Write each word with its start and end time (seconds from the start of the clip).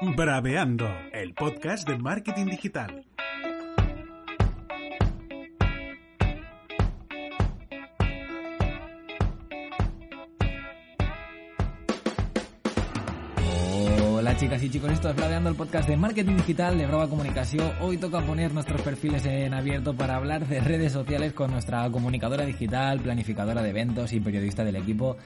Braveando, 0.00 0.86
el 1.12 1.34
podcast 1.34 1.88
de 1.88 1.98
marketing 1.98 2.46
digital. 2.46 3.04
Hola 14.00 14.36
chicas 14.36 14.62
y 14.62 14.70
chicos, 14.70 14.92
esto 14.92 15.10
es 15.10 15.16
Braveando 15.16 15.50
el 15.50 15.56
podcast 15.56 15.88
de 15.88 15.96
marketing 15.96 16.36
digital 16.36 16.78
de 16.78 16.86
Brava 16.86 17.08
Comunicación. 17.08 17.72
Hoy 17.80 17.98
toca 17.98 18.20
poner 18.20 18.54
nuestros 18.54 18.80
perfiles 18.82 19.26
en 19.26 19.52
abierto 19.52 19.96
para 19.96 20.14
hablar 20.14 20.46
de 20.46 20.60
redes 20.60 20.92
sociales 20.92 21.32
con 21.32 21.50
nuestra 21.50 21.90
comunicadora 21.90 22.46
digital, 22.46 23.00
planificadora 23.00 23.62
de 23.62 23.70
eventos 23.70 24.12
y 24.12 24.20
periodista 24.20 24.62
del 24.62 24.76
equipo. 24.76 25.16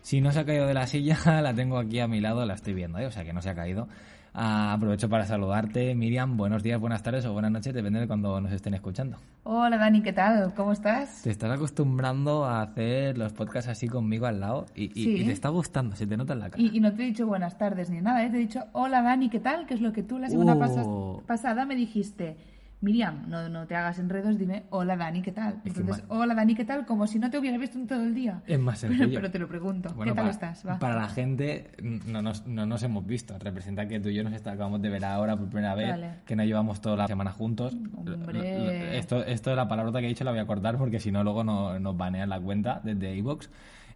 Si 0.00 0.22
no 0.22 0.32
se 0.32 0.40
ha 0.40 0.46
caído 0.46 0.66
de 0.66 0.74
la 0.74 0.86
silla, 0.86 1.18
la 1.42 1.52
tengo 1.52 1.76
aquí 1.76 2.00
a 2.00 2.08
mi 2.08 2.20
lado, 2.20 2.46
la 2.46 2.54
estoy 2.54 2.72
viendo, 2.72 2.98
¿eh? 2.98 3.04
o 3.04 3.10
sea 3.10 3.24
que 3.24 3.34
no 3.34 3.42
se 3.42 3.50
ha 3.50 3.54
caído. 3.54 3.88
Ah, 4.34 4.72
aprovecho 4.72 5.10
para 5.10 5.26
saludarte, 5.26 5.94
Miriam. 5.94 6.38
Buenos 6.38 6.62
días, 6.62 6.80
buenas 6.80 7.02
tardes 7.02 7.26
o 7.26 7.34
buenas 7.34 7.50
noches, 7.50 7.74
depende 7.74 8.00
de 8.00 8.06
cuando 8.06 8.40
nos 8.40 8.50
estén 8.50 8.72
escuchando. 8.72 9.18
Hola 9.44 9.76
Dani, 9.76 10.00
¿qué 10.02 10.14
tal? 10.14 10.54
¿Cómo 10.54 10.72
estás? 10.72 11.20
Te 11.22 11.30
estás 11.30 11.50
acostumbrando 11.50 12.46
a 12.46 12.62
hacer 12.62 13.18
los 13.18 13.34
podcasts 13.34 13.68
así 13.68 13.88
conmigo 13.88 14.24
al 14.24 14.40
lado 14.40 14.64
y, 14.74 14.84
y- 14.98 15.04
Sí. 15.04 15.16
y 15.20 15.24
te 15.26 15.32
está 15.32 15.50
gustando, 15.50 15.96
se 15.96 16.06
te 16.06 16.16
nota 16.16 16.32
en 16.32 16.38
la 16.38 16.48
cara. 16.48 16.62
Y, 16.62 16.74
y 16.74 16.80
no 16.80 16.94
te 16.94 17.02
he 17.02 17.06
dicho 17.06 17.26
buenas 17.26 17.58
tardes 17.58 17.90
ni 17.90 18.00
nada, 18.00 18.24
¿eh? 18.24 18.30
te 18.30 18.36
he 18.36 18.40
dicho 18.40 18.64
hola 18.72 19.02
Dani, 19.02 19.28
¿qué 19.28 19.38
tal? 19.40 19.66
Que 19.66 19.74
es 19.74 19.82
lo 19.82 19.92
que 19.92 20.02
tú 20.02 20.18
la 20.18 20.30
semana 20.30 20.58
pasa- 20.58 20.84
pasada 21.26 21.66
me 21.66 21.74
dijiste. 21.76 22.38
Miriam, 22.82 23.28
no, 23.28 23.48
no 23.48 23.64
te 23.66 23.76
hagas 23.76 23.98
enredos, 24.00 24.36
dime 24.36 24.64
hola 24.70 24.96
Dani, 24.96 25.22
¿qué 25.22 25.30
tal? 25.30 25.60
Es 25.64 25.72
que 25.72 25.80
Entonces, 25.80 26.04
hola 26.08 26.34
Dani, 26.34 26.54
¿qué 26.56 26.64
tal? 26.64 26.84
Como 26.84 27.06
si 27.06 27.20
no 27.20 27.30
te 27.30 27.38
hubiera 27.38 27.56
visto 27.56 27.78
en 27.78 27.86
todo 27.86 28.02
el 28.02 28.12
día. 28.12 28.42
Es 28.44 28.58
más 28.58 28.78
sencillo. 28.80 29.14
pero 29.14 29.30
te 29.30 29.38
lo 29.38 29.46
pregunto, 29.46 29.88
Bueno, 29.94 30.12
¿qué 30.12 30.16
tal 30.16 30.24
para, 30.24 30.30
estás? 30.30 30.66
Va. 30.66 30.78
para 30.80 30.96
la 30.96 31.08
gente 31.08 31.70
no 32.06 32.22
nos, 32.22 32.44
no 32.46 32.66
nos 32.66 32.82
hemos 32.82 33.06
visto. 33.06 33.38
Representa 33.38 33.86
que 33.86 34.00
tú 34.00 34.08
y 34.08 34.14
yo 34.14 34.24
nos 34.24 34.34
acabamos 34.34 34.82
de 34.82 34.88
ver 34.90 35.04
ahora 35.04 35.36
por 35.36 35.48
primera 35.48 35.74
vez, 35.76 35.90
Vale. 35.90 36.10
que 36.26 36.34
no 36.34 36.44
llevamos 36.44 36.80
toda 36.80 36.96
la 36.96 37.06
semana 37.06 37.30
juntos. 37.30 37.72
Hombre. 37.96 38.98
Esto, 38.98 39.24
esto 39.24 39.50
de 39.50 39.56
la 39.56 39.68
palabrota 39.68 40.00
que 40.00 40.06
he 40.06 40.08
dicho 40.08 40.24
la 40.24 40.32
voy 40.32 40.40
a 40.40 40.46
cortar 40.46 40.76
porque 40.76 40.98
si 40.98 41.12
no 41.12 41.22
luego 41.22 41.44
no, 41.44 41.78
nos 41.78 41.96
banean 41.96 42.28
la 42.30 42.40
cuenta 42.40 42.80
desde 42.82 43.14
iVoox. 43.16 43.48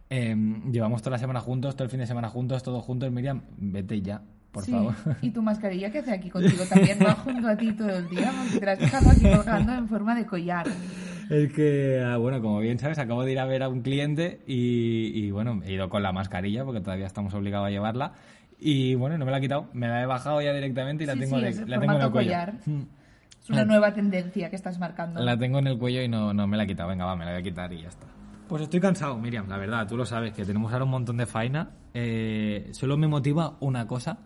llevamos 0.08 1.02
toda 1.02 1.16
la 1.16 1.18
semana 1.18 1.40
juntos, 1.40 1.74
todo 1.74 1.84
el 1.84 1.90
fin 1.90 1.98
de 2.00 2.06
semana 2.06 2.28
juntos, 2.28 2.62
todos 2.62 2.84
juntos. 2.84 3.10
Miriam, 3.10 3.42
vete 3.56 4.00
ya, 4.00 4.22
por 4.56 4.64
Sí, 4.64 4.72
favor. 4.72 4.94
¿Y 5.22 5.30
tu 5.30 5.42
mascarilla 5.42 5.90
qué 5.90 5.98
hace 6.00 6.12
aquí 6.12 6.30
contigo? 6.36 6.64
También 6.68 6.98
va 7.04 7.12
junto 7.14 7.48
a 7.48 7.56
ti 7.56 7.72
todo 7.72 7.90
el 7.90 8.08
día 8.08 8.32
porque 8.42 8.58
te 8.58 8.66
la 8.66 8.72
has 8.72 8.78
dejado 8.78 9.10
aquí 9.10 9.22
colgando 9.22 9.72
en 9.74 9.88
forma 9.88 10.14
de 10.14 10.26
collar. 10.26 10.66
Es 11.30 11.52
que, 11.52 12.02
ah, 12.06 12.16
bueno, 12.18 12.40
como 12.40 12.60
bien 12.60 12.78
sabes, 12.78 12.98
acabo 12.98 13.24
de 13.24 13.32
ir 13.32 13.38
a 13.40 13.44
ver 13.46 13.62
a 13.62 13.68
un 13.68 13.82
cliente 13.82 14.40
y, 14.46 15.10
y, 15.14 15.30
bueno, 15.30 15.60
he 15.64 15.72
ido 15.72 15.88
con 15.88 16.02
la 16.02 16.12
mascarilla 16.12 16.64
porque 16.64 16.80
todavía 16.80 17.06
estamos 17.06 17.34
obligados 17.34 17.66
a 17.66 17.70
llevarla. 17.70 18.12
Y 18.58 18.94
bueno, 18.94 19.18
no 19.18 19.24
me 19.26 19.30
la 19.32 19.38
he 19.38 19.40
quitado, 19.40 19.68
me 19.74 19.86
la 19.88 20.02
he 20.02 20.06
bajado 20.06 20.40
ya 20.40 20.52
directamente 20.52 21.04
y 21.04 21.06
la 21.06 21.12
Sí, 21.14 21.20
tengo, 21.20 21.36
sí, 21.38 21.44
de- 21.44 21.66
la 21.66 21.78
tengo 21.80 21.92
en 21.94 22.00
el 22.02 22.10
cuello. 22.10 22.28
collar. 22.30 22.54
Mm. 22.64 22.82
Es 23.42 23.50
una 23.50 23.64
nueva 23.64 23.92
tendencia 23.92 24.50
que 24.50 24.56
estás 24.56 24.78
marcando. 24.78 25.20
La 25.22 25.36
tengo 25.38 25.58
en 25.58 25.66
el 25.66 25.78
cuello 25.78 26.02
y 26.02 26.08
no, 26.08 26.32
no 26.32 26.46
me 26.46 26.56
la 26.56 26.62
he 26.64 26.66
quitado. 26.66 26.88
Venga, 26.88 27.04
va, 27.04 27.14
me 27.16 27.24
la 27.24 27.32
voy 27.32 27.40
a 27.40 27.42
quitar 27.42 27.72
y 27.72 27.82
ya 27.82 27.88
está. 27.88 28.06
Pues 28.48 28.62
estoy 28.62 28.78
cansado, 28.80 29.18
Miriam, 29.18 29.48
la 29.48 29.56
verdad, 29.58 29.86
tú 29.88 29.96
lo 29.96 30.06
sabes, 30.06 30.32
que 30.32 30.44
tenemos 30.44 30.72
ahora 30.72 30.84
un 30.84 30.90
montón 30.92 31.16
de 31.16 31.26
faena. 31.26 31.70
Eh, 31.94 32.68
solo 32.72 32.96
me 32.96 33.08
motiva 33.08 33.56
una 33.60 33.86
cosa, 33.88 34.18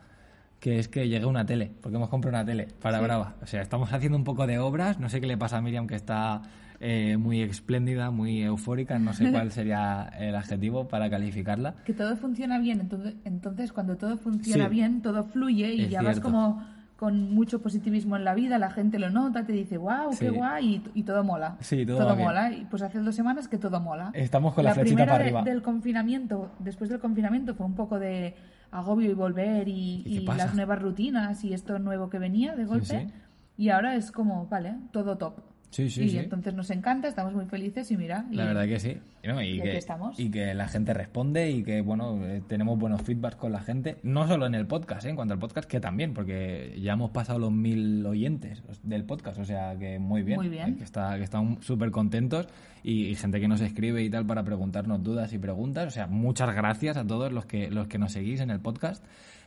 que 0.60 0.78
es 0.78 0.88
que 0.88 1.08
llegue 1.08 1.24
una 1.26 1.44
tele, 1.46 1.72
porque 1.80 1.96
hemos 1.96 2.08
comprado 2.10 2.36
una 2.36 2.44
tele 2.44 2.68
para 2.82 2.98
Sí. 2.98 3.04
Brava. 3.04 3.34
O 3.42 3.46
sea, 3.46 3.62
estamos 3.62 3.92
haciendo 3.92 4.16
un 4.18 4.24
poco 4.24 4.46
de 4.46 4.58
obras, 4.58 5.00
no 5.00 5.08
sé 5.08 5.20
qué 5.20 5.26
le 5.26 5.36
pasa 5.38 5.56
a 5.56 5.62
Miriam, 5.62 5.86
que 5.86 5.94
está 5.96 6.42
eh, 6.82 7.16
muy 7.18 7.42
espléndida, 7.42 8.10
muy 8.10 8.42
eufórica, 8.42 8.98
no 8.98 9.12
sé 9.12 9.30
cuál 9.32 9.52
sería 9.52 10.10
el 10.18 10.34
adjetivo 10.34 10.88
para 10.88 11.10
calificarla. 11.10 11.74
que 11.84 11.92
todo 11.92 12.16
funciona 12.16 12.58
bien. 12.58 12.80
Entonces, 12.80 13.14
entonces 13.24 13.72
cuando 13.72 13.96
todo 13.96 14.16
funciona 14.16 14.64
Sí. 14.64 14.70
bien, 14.70 15.02
todo 15.02 15.24
fluye 15.24 15.74
y 15.74 15.82
Es 15.82 15.90
ya 15.90 16.00
vas 16.02 16.14
cierto. 16.16 16.30
como 16.30 16.62
con 16.96 17.34
mucho 17.34 17.62
positivismo 17.62 18.16
en 18.16 18.24
la 18.24 18.34
vida, 18.34 18.58
la 18.58 18.70
gente 18.70 18.98
lo 18.98 19.08
nota, 19.08 19.44
te 19.46 19.52
dice, 19.54 19.78
wow, 19.78 20.12
Sí. 20.12 20.18
qué 20.26 20.30
guay, 20.30 20.82
y, 20.94 21.00
y 21.00 21.02
todo 21.04 21.24
mola. 21.24 21.56
Sí, 21.60 21.86
todo 21.86 22.14
bien. 22.14 22.28
mola. 22.28 22.52
Y 22.52 22.66
pues 22.66 22.82
hace 22.82 22.98
dos 22.98 23.14
semanas 23.14 23.48
que 23.48 23.56
todo 23.56 23.80
mola. 23.80 24.10
Estamos 24.12 24.52
con 24.52 24.64
la 24.64 24.74
flechita 24.74 24.96
primera 24.96 25.12
para 25.12 25.24
de- 25.24 25.30
arriba. 25.30 25.42
del 25.42 25.62
confinamiento, 25.62 26.50
después 26.58 26.90
del 26.90 27.00
confinamiento 27.00 27.54
fue 27.54 27.64
un 27.64 27.74
poco 27.74 27.98
de 27.98 28.34
agobio 28.70 29.10
y 29.10 29.14
volver 29.14 29.68
y, 29.68 30.24
las 30.36 30.54
nuevas 30.54 30.80
rutinas 30.80 31.44
y 31.44 31.52
esto 31.52 31.78
nuevo 31.78 32.08
que 32.10 32.18
venía 32.18 32.54
de 32.54 32.64
golpe. 32.64 32.86
sí. 32.86 33.14
Y 33.56 33.68
ahora 33.68 33.94
es 33.94 34.10
como, 34.10 34.46
vale, 34.46 34.76
todo 34.90 35.18
top. 35.18 35.49
Sí, 35.70 35.88
sí, 35.88 36.02
y 36.02 36.08
sí. 36.10 36.18
entonces 36.18 36.52
nos 36.52 36.68
encanta, 36.70 37.06
estamos 37.08 37.32
muy 37.32 37.44
felices 37.46 37.90
y 37.92 37.96
mira. 37.96 38.26
y- 38.30 38.34
La 38.34 38.44
verdad 38.44 38.66
que 38.66 38.80
sí. 38.80 38.98
Y, 39.22 39.28
no, 39.28 39.40
y 39.40 39.58
y 39.58 39.60
que, 39.60 39.76
estamos. 39.76 40.18
y 40.18 40.28
que 40.30 40.52
la 40.54 40.66
gente 40.66 40.92
responde 40.94 41.50
y 41.50 41.62
que, 41.62 41.80
bueno, 41.80 42.18
eh, 42.26 42.42
tenemos 42.48 42.76
buenos 42.78 43.02
feedbacks 43.02 43.36
con 43.36 43.52
la 43.52 43.60
gente. 43.60 43.96
No 44.02 44.26
solo 44.26 44.46
en 44.46 44.54
el 44.56 44.66
podcast, 44.66 45.04
¿eh? 45.06 45.10
en 45.10 45.16
cuanto 45.16 45.34
al 45.34 45.38
podcast, 45.40 45.68
que 45.70 45.78
también, 45.78 46.12
porque 46.12 46.76
ya 46.82 46.94
hemos 46.94 47.10
pasado 47.12 47.38
los 47.38 47.52
mil 47.52 48.04
oyentes 48.04 48.62
del 48.82 49.04
podcast. 49.04 49.38
O 49.38 49.44
sea, 49.44 49.76
que 49.78 49.98
muy 50.00 50.22
bien. 50.22 50.38
Muy 50.38 50.48
bien. 50.48 50.70
eh, 50.70 50.76
Que, 50.78 50.84
está, 50.84 51.16
que 51.16 51.22
están 51.24 51.62
súper 51.62 51.90
contentos 51.92 52.48
y, 52.82 53.04
y 53.06 53.14
gente 53.14 53.38
que 53.40 53.46
nos 53.46 53.60
escribe 53.60 54.02
y 54.02 54.10
tal 54.10 54.26
para 54.26 54.42
preguntarnos 54.42 55.02
dudas 55.04 55.32
y 55.32 55.38
preguntas. 55.38 55.86
O 55.86 55.90
sea, 55.90 56.06
muchas 56.08 56.52
gracias 56.54 56.96
a 56.96 57.06
todos 57.06 57.32
los 57.32 57.46
que, 57.46 57.70
los 57.70 57.86
que 57.86 57.98
nos 57.98 58.10
seguís 58.12 58.40
en 58.40 58.50
el 58.50 58.58
podcast. 58.60 59.04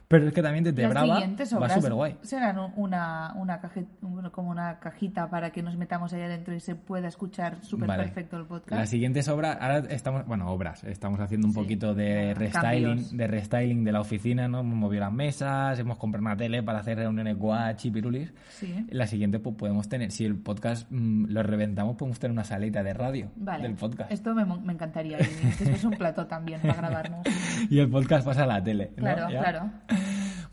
Pero 0.08 0.28
es 0.28 0.34
que 0.34 0.42
también 0.44 0.64
desde 0.64 0.82
Las 0.84 0.92
Brava 0.92 1.20
va 1.60 1.70
súper 1.70 1.94
guay. 1.94 2.18
serán 2.22 2.60
un- 2.60 2.72
una, 2.76 3.34
una 3.36 3.60
bueno, 4.02 4.32
como 4.32 4.52
una 4.52 4.80
cajita 4.80 5.30
para 5.30 5.52
que 5.52 5.64
nos 5.64 5.76
metamos 5.76 6.14
ahí 6.14 6.22
adentro 6.22 6.54
y 6.54 6.60
se 6.60 6.76
pueda 6.76 7.08
escuchar 7.08 7.64
súper 7.64 7.88
Vale. 7.88 8.04
perfecto 8.04 8.38
el 8.38 8.46
podcast. 8.46 8.72
Las 8.80 8.90
siguientes 8.90 9.28
obras, 9.30 9.58
ahora 9.60 9.80
estamos, 9.90 10.26
bueno, 10.28 10.48
obras, 10.52 10.84
estamos 10.84 11.20
haciendo 11.20 11.48
un 11.48 11.54
Sí, 11.54 11.60
poquito 11.60 11.94
de 11.96 12.34
restyling, 12.36 12.84
cambios. 12.88 13.18
de 13.18 13.28
restyling 13.28 13.84
de 13.84 13.92
la 13.92 14.02
oficina, 14.02 14.48
¿no? 14.48 14.60
Hemos 14.60 14.76
movido 14.76 15.02
las 15.02 15.14
mesas, 15.14 15.80
hemos 15.80 15.98
comprado 15.98 16.26
una 16.28 16.36
tele 16.38 16.62
para 16.62 16.80
hacer 16.80 16.98
reuniones 16.98 17.38
guachi, 17.38 17.90
pirulis. 17.90 18.34
Sí. 18.50 18.86
La 18.92 19.08
siguiente, 19.08 19.40
pues 19.40 19.56
podemos 19.56 19.90
tener, 19.90 20.12
si 20.12 20.26
el 20.26 20.36
podcast 20.38 20.86
mm, 20.92 21.26
lo 21.30 21.42
reventamos, 21.44 21.96
podemos 21.96 22.20
tener 22.20 22.34
una 22.34 22.44
salita 22.44 22.84
de 22.84 22.94
radio 22.94 23.32
Vale. 23.36 23.64
del 23.64 23.76
podcast. 23.76 24.12
Esto 24.12 24.36
me, 24.36 24.46
me 24.46 24.74
encantaría. 24.74 25.18
Y 25.20 25.24
después 25.24 25.62
es 25.70 25.84
un 25.84 25.92
plato 25.94 26.28
también 26.28 26.62
para 26.62 26.74
grabarnos. 26.76 27.22
Y 27.70 27.80
el 27.80 27.90
podcast 27.90 28.26
pasa 28.26 28.44
a 28.44 28.48
la 28.48 28.62
tele. 28.64 28.92
¿no? 28.98 29.04
Claro, 29.04 29.30
¿Ya? 29.30 29.40
claro. 29.40 29.72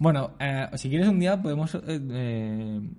Bueno, 0.03 0.31
eh, 0.41 0.67
si 0.77 0.89
quieres 0.89 1.07
un 1.09 1.21
día 1.21 1.43
podemos 1.43 1.75
eh, 1.75 1.81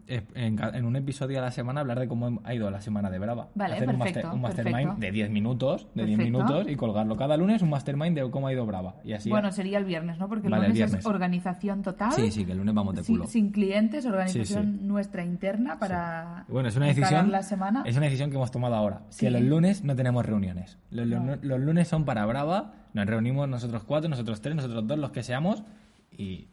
eh, 0.08 0.22
en, 0.36 0.64
en 0.76 0.86
un 0.86 0.96
episodio 0.96 1.40
a 1.40 1.42
la 1.42 1.50
semana 1.50 1.82
hablar 1.82 2.00
de 2.00 2.08
cómo 2.08 2.40
ha 2.44 2.54
ido 2.54 2.70
la 2.70 2.80
semana 2.80 3.10
de 3.10 3.18
Brava. 3.18 3.50
Vale, 3.56 3.74
Hacer 3.74 3.90
un, 3.90 3.98
perfecto, 3.98 4.20
master- 4.28 4.36
un 4.36 4.42
mastermind 4.42 4.76
perfecto. 4.78 5.02
de 5.02 5.12
10 5.12 5.30
minutos, 5.32 5.88
de 5.96 6.06
10 6.06 6.18
Perfecto. 6.20 6.38
minutos 6.44 6.72
y 6.72 6.76
colgarlo 6.76 7.18
cada 7.18 7.38
lunes 7.38 7.64
un 7.64 7.72
mastermind 7.72 8.16
de 8.16 8.30
cómo 8.30 8.46
ha 8.46 8.54
ido 8.54 8.68
Brava. 8.68 8.98
Y 9.04 9.14
así 9.14 9.32
Bueno, 9.32 9.52
sería 9.52 9.80
el 9.80 9.86
viernes, 9.86 10.20
¿no? 10.20 10.30
Porque 10.30 10.46
el 10.46 10.52
Vale, 10.52 10.68
el 10.68 10.74
lunes 10.74 10.94
es 10.94 11.06
organización 11.08 11.82
total. 11.82 12.12
Sí, 12.12 12.30
sí, 12.30 12.46
que 12.46 12.52
el 12.52 12.60
lunes 12.60 12.76
vamos 12.76 12.94
de 12.96 13.04
sin, 13.04 13.16
culo. 13.16 13.28
sin 13.28 13.52
clientes, 13.52 14.06
organización 14.06 14.78
Sí, 14.80 14.86
nuestra 14.86 15.26
interna 15.26 15.80
para 15.80 16.46
Bueno, 16.50 16.70
es 16.70 16.76
una 16.78 16.86
decisión. 16.86 17.32
la 17.32 17.42
semana. 17.42 17.82
Es 17.84 17.98
una 17.98 18.06
decisión 18.06 18.30
que 18.30 18.36
hemos 18.36 18.52
tomado 18.52 18.76
ahora. 18.76 19.02
Sí. 19.10 19.26
Que 19.26 19.32
los 19.32 19.42
lunes 19.42 19.84
no 19.84 19.96
tenemos 19.96 20.24
reuniones. 20.24 20.78
Los, 20.92 21.08
los- 21.08 21.20
No. 21.20 21.36
los 21.42 21.60
lunes 21.60 21.88
son 21.88 22.06
para 22.06 22.24
Brava. 22.28 22.74
Nos 22.94 23.08
reunimos 23.08 23.50
nosotros 23.50 23.84
cuatro, 23.86 24.08
nosotros 24.08 24.40
tres, 24.40 24.56
nosotros 24.56 24.86
dos, 24.86 25.00
los 25.00 25.10
que 25.10 25.24
seamos. 25.24 25.64
Y 26.16 26.48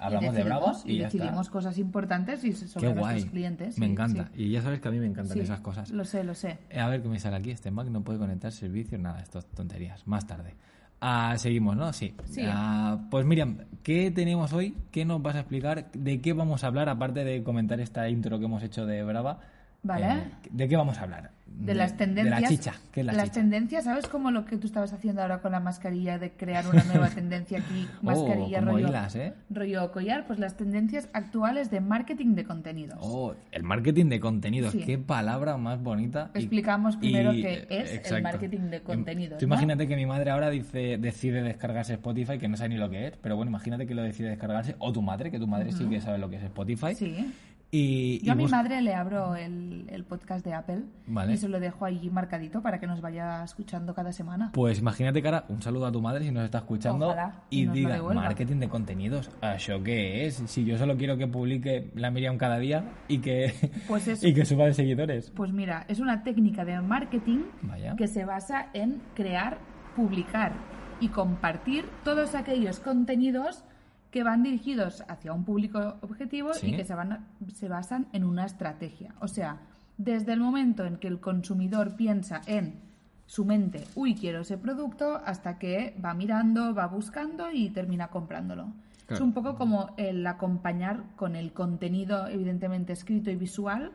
hablamos 0.00 0.34
de 0.34 0.44
decidimos- 0.44 0.82
y, 0.86 0.98
decidimos 0.98 1.50
cosas 1.50 1.78
importantes 1.78 2.44
y 2.44 2.52
sobre 2.52 2.88
Qué 2.88 2.94
nuestros 2.94 3.24
clientes. 3.26 3.78
Me 3.78 3.86
sí, 3.86 3.92
encanta. 3.92 4.30
sí. 4.34 4.42
Y 4.44 4.50
ya 4.50 4.62
sabes 4.62 4.80
que 4.80 4.88
a 4.88 4.90
mí 4.90 4.98
me 4.98 5.06
encantan 5.06 5.34
Sí, 5.34 5.40
esas 5.40 5.60
cosas. 5.60 5.90
Lo 5.90 6.04
sé, 6.04 6.24
lo 6.24 6.34
sé. 6.34 6.58
Eh, 6.70 6.78
A 6.80 6.88
ver 6.88 7.02
qué 7.02 7.08
me 7.08 7.18
sale 7.18 7.36
aquí. 7.36 7.50
Este 7.50 7.70
Mac 7.70 7.88
no 7.88 8.02
puede 8.02 8.18
conectar 8.18 8.52
servicios. 8.52 9.00
Nada, 9.00 9.20
esto 9.20 9.38
es 9.38 9.46
tonterías. 9.46 10.06
Más 10.06 10.26
tarde. 10.26 10.54
Ah, 11.00 11.34
seguimos, 11.38 11.76
¿no? 11.76 11.92
Sí. 11.94 12.14
Sí. 12.26 12.42
Ah, 12.46 12.98
pues 13.10 13.24
Miriam, 13.24 13.56
¿qué 13.82 14.10
tenemos 14.10 14.52
hoy? 14.52 14.76
¿Qué 14.90 15.04
nos 15.06 15.22
vas 15.22 15.34
a 15.36 15.40
explicar? 15.40 15.90
¿De 15.92 16.20
qué 16.20 16.34
vamos 16.34 16.62
a 16.62 16.66
hablar? 16.66 16.88
Aparte 16.90 17.24
de 17.24 17.42
comentar 17.42 17.80
esta 17.80 18.06
intro 18.10 18.38
que 18.38 18.44
hemos 18.44 18.62
hecho 18.62 18.84
de 18.84 19.02
Brava. 19.02 19.40
Vale. 19.82 20.06
eh, 20.06 20.22
¿De 20.50 20.68
qué 20.68 20.76
vamos 20.76 20.98
a 20.98 21.02
hablar? 21.02 21.30
de 21.52 21.74
las 21.74 21.94
tendencias. 21.96 22.36
De 22.36 22.40
la 22.42 22.48
chicha. 22.48 22.74
¿Qué 22.90 23.00
es 23.00 23.06
la 23.06 23.12
las 23.12 23.24
chicha? 23.24 23.34
tendencias, 23.34 23.84
¿sabes? 23.84 24.06
Como 24.06 24.30
lo 24.30 24.46
que 24.46 24.56
tú 24.56 24.66
estabas 24.66 24.94
haciendo 24.94 25.20
ahora 25.20 25.42
con 25.42 25.52
la 25.52 25.60
mascarilla, 25.60 26.18
de 26.18 26.30
crear 26.30 26.66
una 26.66 26.82
nueva 26.84 27.08
tendencia 27.14 27.58
aquí, 27.58 27.86
mascarilla, 28.00 28.58
Oh, 28.60 28.64
como 28.64 28.72
rollo, 28.72 28.88
hilas, 28.88 29.14
¿eh? 29.16 29.34
rollo 29.50 29.92
collar, 29.92 30.26
pues 30.26 30.38
las 30.38 30.56
tendencias 30.56 31.10
actuales 31.12 31.70
de 31.70 31.80
marketing 31.82 32.34
de 32.34 32.44
contenidos. 32.44 32.98
Oh, 33.02 33.34
el 33.52 33.62
marketing 33.62 34.06
de 34.06 34.20
contenidos. 34.20 34.72
Sí. 34.72 34.84
Qué 34.84 34.96
palabra 34.96 35.58
más 35.58 35.82
bonita. 35.82 36.30
Y- 36.34 36.38
Explicamos 36.38 36.96
primero 36.96 37.34
y- 37.34 37.42
qué 37.42 37.66
es 37.68 38.10
el 38.10 38.22
marketing 38.22 38.70
de 38.70 38.80
contenidos, 38.82 39.38
Tú 39.38 39.46
¿no? 39.46 39.52
imagínate 39.54 39.86
que 39.86 39.96
mi 39.96 40.06
madre 40.06 40.30
ahora 40.30 40.48
dice, 40.48 40.96
decide 40.96 41.42
descargarse 41.42 41.94
Spotify, 41.94 42.38
que 42.38 42.48
no 42.48 42.56
sabe 42.56 42.70
ni 42.70 42.76
lo 42.78 42.88
que 42.88 43.08
es, 43.08 43.16
pero 43.18 43.36
bueno, 43.36 43.50
imagínate 43.50 43.86
que 43.86 43.94
lo 43.94 44.02
decide 44.02 44.30
descargarse, 44.30 44.76
o 44.78 44.92
tu 44.92 45.02
madre, 45.02 45.30
que 45.30 45.38
tu 45.38 45.48
madre 45.48 45.72
sí 45.72 45.84
que 45.86 46.00
sabe 46.00 46.16
lo 46.16 46.30
que 46.30 46.36
es 46.36 46.44
Spotify. 46.44 46.94
Sí. 46.94 47.34
Y, 47.72 48.18
Yo 48.24 48.32
a 48.32 48.34
mi 48.34 48.46
madre 48.48 48.82
le 48.82 48.94
abro 48.94 49.36
el, 49.36 49.86
el 49.90 50.02
podcast 50.04 50.44
de 50.44 50.54
Apple 50.54 50.82
Vale. 51.06 51.34
y 51.34 51.36
se 51.36 51.48
lo 51.48 51.60
dejo 51.60 51.84
ahí 51.84 52.10
marcadito 52.10 52.62
para 52.62 52.80
que 52.80 52.88
nos 52.88 53.00
vaya 53.00 53.44
escuchando 53.44 53.94
cada 53.94 54.12
semana. 54.12 54.50
Pues 54.52 54.80
imagínate 54.80 55.22
ahora 55.24 55.44
un 55.48 55.62
saludo 55.62 55.86
a 55.86 55.92
tu 55.92 56.00
madre 56.02 56.24
si 56.24 56.32
nos 56.32 56.44
está 56.44 56.58
escuchando 56.58 57.06
Ojalá, 57.06 57.44
y 57.48 57.66
diga 57.66 57.94
devuelva. 57.94 58.22
marketing 58.22 58.56
de 58.56 58.68
contenidos. 58.68 59.30
¿Eso 59.40 59.80
qué 59.84 60.26
es? 60.26 60.42
Si 60.46 60.64
yo 60.64 60.78
solo 60.78 60.96
quiero 60.96 61.16
que 61.16 61.28
publique 61.28 61.92
la 61.94 62.10
Miriam 62.10 62.38
cada 62.38 62.58
día 62.58 62.84
y 63.06 63.18
que, 63.18 63.54
Pues 63.86 64.08
eso. 64.08 64.26
y 64.26 64.34
que 64.34 64.44
suba 64.44 64.64
de 64.66 64.74
seguidores. 64.74 65.30
Pues 65.30 65.52
mira, 65.52 65.84
es 65.86 66.00
una 66.00 66.24
técnica 66.24 66.64
de 66.64 66.80
marketing 66.80 67.44
Vaya. 67.62 67.94
que 67.94 68.08
se 68.08 68.24
basa 68.24 68.70
en 68.74 69.00
crear, 69.14 69.58
publicar 69.94 70.54
y 71.00 71.08
compartir 71.08 71.84
todos 72.02 72.34
aquellos 72.34 72.80
contenidos 72.80 73.64
que 74.10 74.24
van 74.24 74.42
dirigidos 74.42 75.04
hacia 75.08 75.32
un 75.32 75.44
público 75.44 75.96
objetivo 76.00 76.52
Sí. 76.54 76.68
y 76.68 76.76
que 76.76 76.84
se, 76.84 76.94
van 76.94 77.26
se 77.54 77.68
basan 77.68 78.06
en 78.12 78.24
una 78.24 78.44
estrategia. 78.44 79.14
O 79.20 79.28
sea, 79.28 79.58
desde 79.98 80.32
el 80.32 80.40
momento 80.40 80.84
en 80.84 80.96
que 80.96 81.08
el 81.08 81.20
consumidor 81.20 81.96
piensa 81.96 82.40
en 82.46 82.80
su 83.26 83.44
mente, 83.44 83.84
uy, 83.94 84.14
quiero 84.14 84.40
ese 84.40 84.58
producto, 84.58 85.20
hasta 85.24 85.58
que 85.58 85.96
va 86.04 86.14
mirando, 86.14 86.74
va 86.74 86.86
buscando 86.86 87.50
y 87.52 87.70
termina 87.70 88.08
comprándolo. 88.08 88.72
Es 89.08 89.20
un 89.20 89.32
poco 89.32 89.56
como 89.56 89.90
el 89.96 90.24
acompañar 90.26 91.02
con 91.16 91.34
el 91.34 91.52
contenido, 91.52 92.28
evidentemente 92.28 92.92
escrito 92.92 93.30
y 93.30 93.34
visual, 93.36 93.90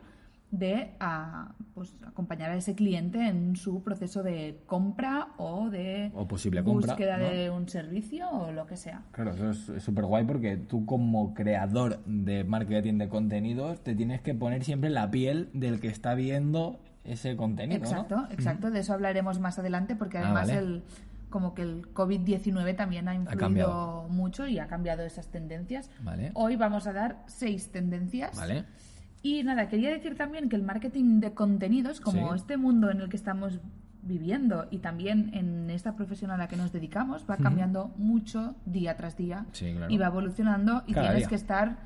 de 0.50 0.94
ah, 1.00 1.52
pues, 1.74 1.94
acompañar 2.06 2.50
a 2.50 2.56
ese 2.56 2.74
cliente 2.74 3.26
en 3.26 3.56
su 3.56 3.82
proceso 3.82 4.22
de 4.22 4.60
compra 4.66 5.28
o 5.38 5.68
de 5.70 6.12
O 6.14 6.26
posible 6.28 6.62
compra, 6.62 6.92
búsqueda 6.94 7.18
¿no? 7.18 7.24
de 7.28 7.50
un 7.50 7.68
servicio 7.68 8.28
o 8.30 8.52
lo 8.52 8.66
que 8.66 8.76
sea. 8.76 9.02
Claro, 9.12 9.32
eso 9.32 9.74
es 9.74 9.82
súper 9.82 10.04
guay 10.04 10.24
porque 10.24 10.56
tú 10.56 10.86
como 10.86 11.34
creador 11.34 12.02
de 12.06 12.44
marketing 12.44 12.98
de 12.98 13.08
contenidos 13.08 13.82
te 13.82 13.94
tienes 13.94 14.20
que 14.20 14.34
poner 14.34 14.64
siempre 14.64 14.88
la 14.90 15.10
piel 15.10 15.50
del 15.52 15.80
que 15.80 15.88
está 15.88 16.14
viendo 16.14 16.78
ese 17.04 17.36
contenido, 17.36 17.80
¿no? 17.80 17.86
Exacto, 17.86 18.26
exacto. 18.30 18.70
De 18.70 18.80
eso 18.80 18.92
hablaremos 18.94 19.38
más 19.40 19.58
adelante 19.58 19.94
porque 19.96 20.18
Ah, 20.18 20.22
además 20.26 20.48
vale. 20.48 20.58
el 20.58 20.82
como 21.28 21.54
que 21.54 21.62
el 21.62 21.92
COVID-19 21.92 22.76
también 22.76 23.08
ha 23.08 23.14
influido 23.14 24.06
mucho 24.08 24.46
y 24.46 24.58
ha 24.58 24.68
cambiado 24.68 25.02
esas 25.02 25.26
tendencias. 25.26 25.90
Vale. 26.00 26.30
Hoy 26.34 26.56
vamos 26.56 26.86
a 26.86 26.92
dar 26.92 27.24
seis 27.26 27.70
tendencias. 27.72 28.36
Vale. 28.36 28.64
Y 29.26 29.42
nada, 29.42 29.68
quería 29.68 29.90
decir 29.90 30.14
también 30.16 30.48
que 30.48 30.54
el 30.56 30.62
marketing 30.62 31.18
de 31.20 31.32
contenidos, 31.34 32.00
como 32.00 32.28
Sí. 32.30 32.36
este 32.36 32.56
mundo 32.56 32.90
en 32.92 33.00
el 33.00 33.08
que 33.08 33.16
estamos 33.16 33.58
viviendo 34.02 34.68
y 34.70 34.78
también 34.78 35.30
en 35.34 35.68
esta 35.70 35.96
profesión 35.96 36.30
a 36.30 36.36
la 36.36 36.46
que 36.46 36.56
nos 36.56 36.70
dedicamos, 36.72 37.26
va 37.28 37.36
cambiando 37.36 37.92
mucho 37.96 38.54
día 38.64 38.96
tras 38.96 39.16
día 39.16 39.46
Sí, 39.50 39.72
claro. 39.74 39.92
y 39.92 39.98
va 39.98 40.06
evolucionando 40.06 40.84
y 40.86 40.92
Cada 40.92 41.06
tienes 41.06 41.22
día. 41.22 41.28
que 41.28 41.34
estar 41.34 41.76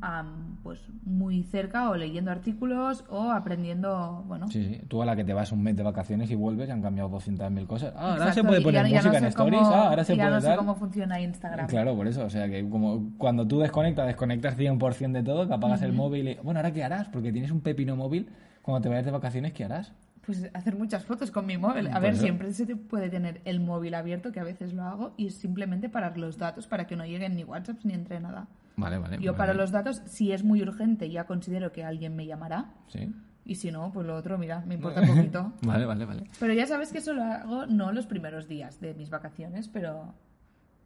am, 0.00 0.56
pues 0.62 0.80
muy 1.04 1.42
cerca 1.42 1.90
o 1.90 1.96
leyendo 1.96 2.30
artículos 2.30 3.04
o 3.08 3.30
aprendiendo, 3.30 4.24
bueno, 4.26 4.48
Sí, 4.48 4.64
sí. 4.64 4.80
Tú 4.88 5.02
a 5.02 5.06
la 5.06 5.16
que 5.16 5.24
te 5.24 5.32
vas 5.34 5.50
un 5.52 5.62
mes 5.62 5.76
de 5.76 5.82
vacaciones 5.82 6.30
y 6.30 6.34
vuelves 6.34 6.68
y 6.68 6.72
han 6.72 6.82
cambiado 6.82 7.08
200.000 7.10 7.66
cosas. 7.66 7.92
Ah, 7.96 8.00
ahora 8.12 8.14
Exacto, 8.28 8.34
se 8.42 8.44
puede 8.46 8.60
poner 8.62 8.82
ya- 8.86 8.88
ya 8.88 8.96
no 9.02 9.08
música 9.08 9.18
en 9.18 9.24
stories, 9.26 9.60
cómo- 9.62 9.74
ah, 9.74 9.88
ahora 9.88 10.04
se 10.04 10.16
ya 10.16 10.24
puede 10.24 10.34
no 10.36 10.40
sé 10.40 10.56
cómo 10.56 10.74
funciona 10.76 11.20
Instagram. 11.20 11.66
Claro, 11.68 11.96
por 11.96 12.06
eso, 12.06 12.24
o 12.24 12.30
sea 12.30 12.48
que 12.48 12.68
como 12.68 13.10
cuando 13.18 13.46
tú 13.46 13.58
desconectas, 13.60 14.06
desconectas 14.06 14.56
100% 14.56 15.12
de 15.18 15.24
todo, 15.24 15.46
que 15.48 15.54
apagas 15.54 15.82
el 15.82 15.92
móvil 15.92 16.28
y... 16.28 16.34
Bueno, 16.36 16.60
¿ahora 16.60 16.72
qué 16.72 16.84
harás? 16.84 17.08
Porque 17.08 17.32
tienes 17.32 17.50
un 17.50 17.60
pepino 17.60 17.96
móvil, 17.96 18.28
cuando 18.62 18.82
te 18.82 18.88
vayas 18.88 19.04
de 19.04 19.10
vacaciones, 19.10 19.52
¿qué 19.52 19.64
harás? 19.64 19.92
Pues 20.26 20.50
hacer 20.52 20.76
muchas 20.76 21.06
fotos 21.06 21.30
con 21.30 21.46
mi 21.46 21.56
móvil. 21.56 21.88
A 21.88 21.98
ver, 22.00 22.12
eso. 22.12 22.22
siempre 22.22 22.52
se 22.52 22.66
te 22.66 22.76
puede 22.76 23.08
tener 23.08 23.40
el 23.46 23.60
móvil 23.60 23.94
abierto, 23.94 24.30
que 24.30 24.40
a 24.40 24.44
veces 24.44 24.74
lo 24.74 24.82
hago, 24.82 25.14
y 25.16 25.30
simplemente 25.30 25.88
parar 25.88 26.18
los 26.18 26.36
datos 26.36 26.66
para 26.66 26.86
que 26.86 26.96
no 26.96 27.06
lleguen 27.06 27.34
ni 27.34 27.44
WhatsApp 27.44 27.78
ni 27.84 27.94
entre 27.94 28.20
nada. 28.20 28.46
Vale, 28.78 28.98
vale. 28.98 29.16
Yo 29.20 29.32
vale. 29.32 29.36
para 29.38 29.54
los 29.54 29.70
datos, 29.70 30.02
si 30.06 30.32
es 30.32 30.42
muy 30.44 30.62
urgente, 30.62 31.10
ya 31.10 31.24
considero 31.24 31.72
que 31.72 31.84
alguien 31.84 32.16
me 32.16 32.24
llamará. 32.26 32.72
Sí. 32.86 33.12
Y 33.44 33.54
si 33.56 33.70
no, 33.70 33.90
pues 33.92 34.06
lo 34.06 34.14
otro, 34.16 34.38
mira, 34.38 34.60
me 34.66 34.74
importa 34.76 35.00
un 35.02 35.08
poquito. 35.08 35.52
Vale, 35.62 35.84
vale, 35.84 36.04
vale. 36.04 36.24
Pero 36.38 36.52
ya 36.54 36.66
sabes 36.66 36.92
que 36.92 36.98
eso 36.98 37.12
lo 37.12 37.22
hago 37.24 37.66
no 37.66 37.92
los 37.92 38.06
primeros 38.06 38.46
días 38.48 38.80
de 38.80 38.94
mis 38.94 39.10
vacaciones, 39.10 39.68
pero 39.68 40.14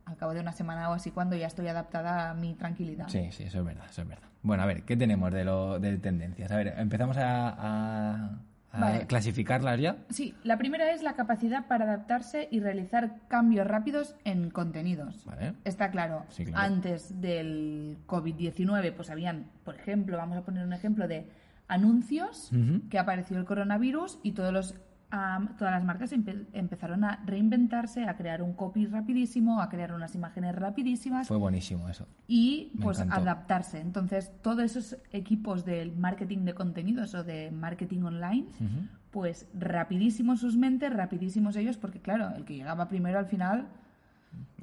al 0.04 0.16
cabo 0.16 0.34
de 0.34 0.40
una 0.40 0.52
semana 0.52 0.90
o 0.90 0.94
así, 0.94 1.10
cuando 1.10 1.36
ya 1.36 1.46
estoy 1.46 1.68
adaptada 1.68 2.30
a 2.30 2.34
mi 2.34 2.54
tranquilidad. 2.54 3.08
Sí, 3.08 3.28
sí, 3.30 3.44
eso 3.44 3.60
es 3.60 3.64
verdad, 3.64 3.86
eso 3.88 4.02
es 4.02 4.08
verdad. 4.08 4.28
Bueno, 4.42 4.62
a 4.64 4.66
ver, 4.66 4.82
¿qué 4.84 4.96
tenemos 4.96 5.32
de, 5.32 5.44
lo, 5.44 5.78
de 5.78 5.96
tendencias? 5.98 6.50
A 6.50 6.56
ver, 6.56 6.74
empezamos 6.78 7.16
a, 7.16 7.48
a- 7.50 8.14
a 8.26 8.40
Vale. 8.80 9.06
clasificarlas 9.06 9.78
ya. 9.80 9.96
Sí, 10.10 10.34
la 10.44 10.56
primera 10.58 10.90
es 10.92 11.02
la 11.02 11.14
capacidad 11.14 11.66
para 11.66 11.84
adaptarse 11.84 12.48
y 12.50 12.60
realizar 12.60 13.16
cambios 13.28 13.66
rápidos 13.66 14.16
en 14.24 14.50
contenidos. 14.50 15.24
Vale. 15.26 15.54
Está 15.64 15.90
claro, 15.90 16.24
Sí, 16.30 16.44
claro. 16.44 16.72
antes 16.74 17.20
del 17.20 17.98
COVID-19, 18.06 18.92
pues 18.94 19.10
habían, 19.10 19.46
por 19.64 19.74
ejemplo, 19.74 20.16
vamos 20.16 20.38
a 20.38 20.42
poner 20.42 20.64
un 20.64 20.72
ejemplo 20.72 21.06
de 21.08 21.26
anuncios 21.68 22.50
Ujú. 22.52 22.88
que 22.88 22.98
apareció 22.98 23.38
el 23.38 23.44
coronavirus 23.44 24.18
y 24.22 24.32
todos 24.32 24.52
los, 24.52 24.74
am, 25.12 25.56
todas 25.56 25.72
las 25.74 25.84
marcas 25.84 26.12
empe- 26.12 26.46
empezaron 26.54 27.04
a 27.04 27.22
reinventarse, 27.24 28.04
a 28.08 28.16
crear 28.16 28.42
un 28.42 28.54
copy 28.54 28.86
rapidísimo, 28.86 29.60
a 29.60 29.68
crear 29.68 29.92
unas 29.92 30.14
imágenes 30.14 30.54
rapidísimas 30.56 31.28
Fue 31.28 31.36
buenísimo 31.36 31.88
eso. 31.88 32.08
y 32.26 32.72
Me 32.74 32.82
pues 32.82 32.98
encantó. 32.98 33.22
adaptarse. 33.22 33.80
Entonces, 33.80 34.32
todos 34.42 34.64
esos 34.64 34.96
equipos 35.12 35.64
del 35.64 35.94
marketing 35.94 36.44
de 36.46 36.54
contenidos 36.54 37.14
o 37.14 37.22
de 37.24 37.50
marketing 37.50 38.02
online, 38.02 38.46
pues 39.10 39.46
rapidísimos 39.52 40.40
sus 40.40 40.56
mentes, 40.56 40.90
rapidísimos 40.92 41.54
ellos, 41.56 41.76
porque 41.76 42.00
claro, 42.00 42.34
el 42.34 42.44
que 42.46 42.54
llegaba 42.56 42.88
primero 42.88 43.18
al 43.18 43.26
final, 43.26 43.66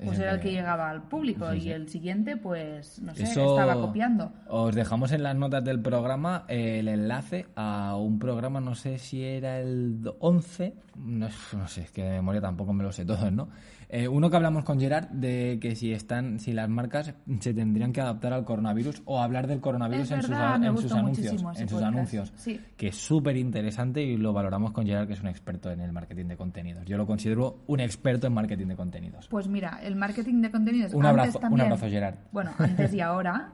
pues 0.03 0.17
era 0.19 0.31
el 0.31 0.37
que- 0.39 0.47
que 0.49 0.51
llegaba 0.53 0.89
al 0.89 1.03
público 1.03 1.51
Sí, 1.51 1.57
y 1.57 1.61
sí. 1.61 1.71
el 1.71 1.89
siguiente, 1.89 2.37
pues 2.37 3.01
no 3.01 3.13
sé, 3.13 3.23
Eso 3.23 3.57
estaba 3.57 3.73
copiando. 3.81 4.31
Os 4.47 4.73
dejamos 4.73 5.11
en 5.11 5.23
las 5.23 5.35
notas 5.35 5.63
del 5.63 5.81
programa 5.81 6.45
el 6.47 6.87
enlace 6.87 7.47
a 7.55 7.95
un 7.97 8.17
programa, 8.17 8.61
no 8.61 8.75
sé 8.75 8.97
si 8.97 9.23
era 9.23 9.59
el 9.59 9.99
11, 10.19 10.73
no, 10.95 11.27
no 11.57 11.67
sé, 11.67 11.81
es 11.81 11.91
que 11.91 12.03
de 12.03 12.11
memoria 12.11 12.39
tampoco 12.41 12.71
me 12.71 12.83
lo 12.83 12.91
sé 12.93 13.03
todos, 13.05 13.31
¿no? 13.31 13.49
Eh, 13.91 14.07
uno 14.07 14.29
que 14.29 14.35
hablamos 14.35 14.63
con 14.65 14.79
Gerard 14.79 15.07
de 15.09 15.57
que 15.59 15.75
si 15.75 15.91
están, 15.91 16.37
si 16.39 16.53
las 16.53 16.69
marcas 16.69 17.15
se 17.39 17.53
tendrían 17.55 17.91
que 17.91 17.99
adaptar 17.99 18.33
al 18.33 18.45
coronavirus 18.45 19.01
o 19.05 19.19
hablar 19.19 19.47
del 19.47 19.61
coronavirus 19.61 20.11
en, 20.11 20.21
sus, 20.21 20.29
verdad, 20.29 20.59
me 20.59 20.67
en 20.67 20.77
sus 20.77 20.91
anuncios, 20.91 21.43
en 21.57 21.67
sus 21.67 21.81
anuncios, 21.81 22.31
Sí. 22.35 22.61
que 22.77 22.89
es 22.89 22.95
súper 22.95 23.35
interesante 23.35 24.03
y 24.03 24.15
lo 24.15 24.31
valoramos 24.31 24.73
con 24.73 24.85
Gerard, 24.85 25.07
que 25.07 25.13
es 25.13 25.21
un 25.21 25.27
experto 25.27 25.71
en 25.71 25.79
el 25.81 25.91
marketing 25.91 26.25
de 26.27 26.37
contenidos. 26.37 26.85
Yo 26.85 26.97
lo 26.97 27.07
considero 27.07 27.63
un 27.65 27.79
experto 27.79 28.27
en 28.27 28.33
marketing 28.33 28.67
de 28.67 28.75
contenidos. 28.75 29.27
Pues 29.27 29.47
mira, 29.47 29.58
el 29.81 29.95
marketing 29.95 30.41
de 30.41 30.51
contenidos. 30.51 30.93
Un 30.93 31.05
antes 31.05 31.19
abrazo, 31.19 31.37
un 31.37 31.41
también- 31.41 31.65
abrazo, 31.67 31.87
Gerard. 31.89 32.15
Bueno, 32.31 32.51
antes 32.57 32.93
y 32.93 33.01
ahora, 33.01 33.53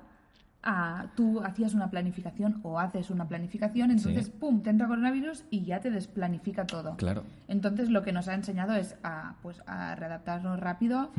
ah, 0.68 1.06
tú 1.16 1.42
hacías 1.44 1.74
una 1.76 1.90
planificación 1.92 2.60
o 2.64 2.80
haces 2.80 3.10
una 3.12 3.28
planificación, 3.28 3.92
entonces, 3.92 4.26
Sí. 4.26 4.32
pum, 4.40 4.62
te 4.64 4.72
entra 4.72 4.88
coronavirus 4.88 5.44
y 5.52 5.64
ya 5.64 5.80
te 5.80 5.92
desplanifica 5.92 6.66
todo. 6.66 6.96
Claro. 6.98 7.24
Entonces, 7.48 7.90
lo 7.90 8.02
que 8.02 8.12
nos 8.12 8.28
ha 8.28 8.34
enseñado 8.34 8.74
es 8.74 8.96
a, 9.04 9.36
pues, 9.44 9.62
a 9.68 9.94
readaptarnos 9.96 10.60
rápido 10.60 11.12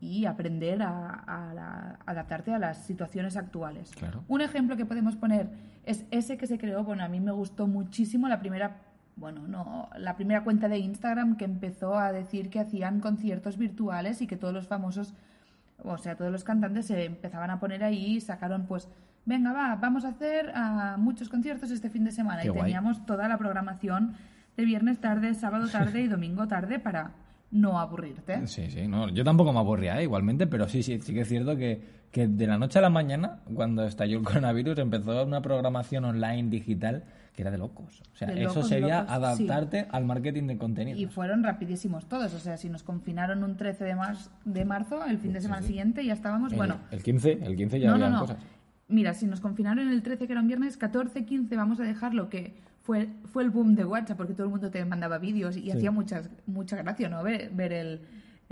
y 0.00 0.26
aprender 0.26 0.82
a, 0.82 1.96
adaptarte 2.06 2.54
a 2.54 2.58
las 2.58 2.78
situaciones 2.84 3.36
actuales. 3.36 3.90
Claro. 3.98 4.22
Un 4.28 4.40
ejemplo 4.40 4.76
que 4.76 4.86
podemos 4.86 5.16
poner 5.16 5.48
es 5.84 6.04
ese 6.12 6.36
que 6.36 6.46
se 6.46 6.58
creó, 6.58 6.84
bueno, 6.84 7.02
a 7.02 7.08
mí 7.08 7.18
me 7.18 7.32
gustó 7.32 7.66
muchísimo 7.66 8.28
la 8.28 8.38
primera, 8.38 8.76
bueno, 9.22 9.46
no, 9.46 9.88
la 9.96 10.16
primera 10.16 10.42
cuenta 10.42 10.68
de 10.68 10.78
Instagram 10.78 11.36
que 11.36 11.44
empezó 11.44 11.96
a 11.96 12.10
decir 12.10 12.50
que 12.50 12.58
hacían 12.58 12.98
conciertos 12.98 13.56
virtuales 13.56 14.20
y 14.20 14.26
que 14.26 14.36
todos 14.36 14.52
los 14.52 14.66
famosos, 14.66 15.14
o 15.84 15.96
sea, 15.96 16.16
todos 16.16 16.32
los 16.32 16.42
cantantes 16.42 16.86
se 16.86 17.04
empezaban 17.04 17.48
a 17.50 17.60
poner 17.60 17.84
ahí 17.84 18.16
y 18.16 18.20
sacaron 18.20 18.66
pues, 18.66 18.88
venga, 19.24 19.52
va, 19.52 19.76
vamos 19.76 20.04
a 20.04 20.08
hacer 20.08 20.50
ah, 20.56 20.96
muchos 20.98 21.28
conciertos 21.28 21.70
este 21.70 21.88
fin 21.88 22.02
de 22.02 22.10
semana 22.10 22.42
Qué 22.42 22.48
y 22.48 22.50
guay. 22.50 22.62
teníamos 22.62 23.06
toda 23.06 23.28
la 23.28 23.38
programación 23.38 24.16
de 24.56 24.64
viernes 24.64 24.98
tarde, 24.98 25.34
sábado 25.34 25.68
tarde 25.68 26.00
y 26.00 26.08
domingo 26.08 26.48
tarde 26.48 26.80
para 26.80 27.12
no 27.52 27.78
aburrirte. 27.78 28.44
Sí, 28.48 28.72
sí, 28.72 28.88
no, 28.88 29.08
yo 29.08 29.22
tampoco 29.22 29.52
me 29.52 29.60
aburría 29.60 30.00
¿eh? 30.00 30.02
igualmente, 30.02 30.48
pero 30.48 30.68
sí, 30.68 30.82
sí, 30.82 31.00
sí 31.00 31.14
que 31.14 31.20
es 31.20 31.28
cierto 31.28 31.56
que, 31.56 31.80
que 32.12 32.28
de 32.28 32.46
la 32.46 32.58
noche 32.58 32.78
a 32.78 32.82
la 32.82 32.90
mañana, 32.90 33.40
cuando 33.54 33.84
estalló 33.86 34.18
el 34.18 34.24
coronavirus, 34.24 34.78
empezó 34.78 35.24
una 35.24 35.40
programación 35.42 36.04
online 36.04 36.50
digital 36.50 37.04
que 37.34 37.40
era 37.42 37.50
de 37.50 37.56
locos. 37.56 38.02
O 38.12 38.16
sea, 38.16 38.28
De 38.28 38.44
eso 38.44 38.62
sería 38.62 39.00
locos, 39.00 39.12
adaptarte 39.14 39.86
al 39.90 40.04
marketing 40.04 40.46
de 40.48 40.58
contenidos. 40.58 41.00
Y 41.00 41.06
fueron 41.06 41.42
rapidísimos 41.42 42.06
todos. 42.06 42.34
O 42.34 42.38
sea, 42.38 42.58
si 42.58 42.68
nos 42.68 42.82
confinaron 42.82 43.42
un 43.42 43.56
13 43.56 43.84
de, 43.84 43.94
mar- 43.94 44.16
de 44.44 44.64
marzo, 44.66 45.02
el 45.06 45.16
fin 45.18 45.32
de 45.32 45.40
semana 45.40 45.62
siguiente 45.62 46.04
ya 46.04 46.12
estábamos, 46.12 46.52
El- 46.52 46.58
bueno... 46.58 46.76
el 46.90 47.02
15, 47.02 47.38
el 47.42 47.56
15 47.56 47.80
ya 47.80 47.88
no, 47.88 47.94
había 47.94 48.06
no, 48.10 48.14
no. 48.16 48.20
cosas. 48.20 48.36
Mira, 48.88 49.14
si 49.14 49.24
nos 49.26 49.40
confinaron 49.40 49.88
el 49.88 50.02
13, 50.02 50.26
que 50.26 50.32
era 50.34 50.42
un 50.42 50.48
viernes, 50.48 50.76
14, 50.76 51.24
15, 51.24 51.56
vamos 51.56 51.80
a 51.80 51.84
dejarlo 51.84 52.28
que 52.28 52.54
fue, 52.82 53.08
fue 53.24 53.42
el 53.42 53.48
boom 53.48 53.74
de 53.74 53.86
WhatsApp, 53.86 54.18
porque 54.18 54.34
todo 54.34 54.44
el 54.44 54.50
mundo 54.50 54.70
te 54.70 54.84
mandaba 54.84 55.16
vídeos 55.16 55.56
y 55.56 55.70
hacía 55.70 55.90
muchas, 55.90 56.28
mucha 56.46 56.76
gracia, 56.76 57.08
¿no? 57.08 57.22
Ver, 57.22 57.48
ver 57.54 57.72
el, 57.72 58.00